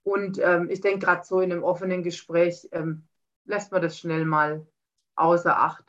Und 0.03 0.37
ähm, 0.37 0.69
ich 0.69 0.81
denke, 0.81 1.05
gerade 1.05 1.23
so 1.25 1.39
in 1.41 1.51
einem 1.51 1.63
offenen 1.63 2.03
Gespräch 2.03 2.67
ähm, 2.71 3.07
lässt 3.45 3.71
man 3.71 3.81
das 3.81 3.97
schnell 3.97 4.25
mal 4.25 4.67
außer 5.15 5.57
Acht. 5.59 5.83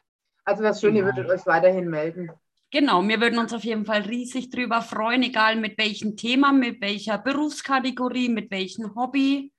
Also 0.45 0.63
das 0.63 0.81
Schöne, 0.81 0.99
ihr 1.01 1.05
Genau. 1.05 1.17
würdet 1.17 1.31
euch 1.39 1.47
weiterhin 1.47 1.91
melden. 1.91 2.31
Genau, 2.71 3.07
wir 3.07 3.21
würden 3.21 3.39
uns 3.39 3.53
auf 3.53 3.65
jeden 3.65 3.85
Fall 3.85 4.03
riesig 4.03 4.51
drüber 4.51 4.81
freuen, 4.81 5.23
egal 5.23 5.57
mit 5.57 5.77
welchem 5.79 6.17
Thema, 6.17 6.53
mit 6.53 6.81
welcher 6.81 7.19
Berufskategorie, 7.19 8.29
mit 8.29 8.51
welchem 8.51 8.95
Hobby. 8.95 9.53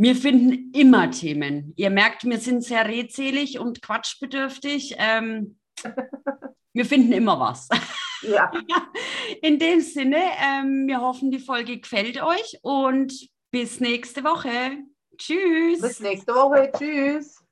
Wir 0.00 0.14
finden 0.14 0.70
immer 0.74 1.10
Themen. 1.10 1.72
Ihr 1.74 1.90
merkt, 1.90 2.24
wir 2.24 2.38
sind 2.38 2.62
sehr 2.62 2.86
redselig 2.86 3.58
und 3.58 3.82
quatschbedürftig. 3.82 4.94
Ähm, 4.96 5.58
wir 6.72 6.84
finden 6.84 7.12
immer 7.12 7.40
was. 7.40 7.68
Ja, 8.22 8.50
In 9.42 9.58
dem 9.58 9.80
Sinne, 9.80 10.20
ähm, 10.40 10.86
wir 10.86 11.00
hoffen, 11.00 11.32
die 11.32 11.40
Folge 11.40 11.78
gefällt 11.78 12.22
euch 12.22 12.58
und 12.62 13.12
bis 13.50 13.80
nächste 13.80 14.22
Woche. 14.22 14.78
Tschüss. 15.16 15.80
bis 15.80 15.98
nächste 15.98 16.32
Woche. 16.32 16.70
Tschüss. 16.78 17.44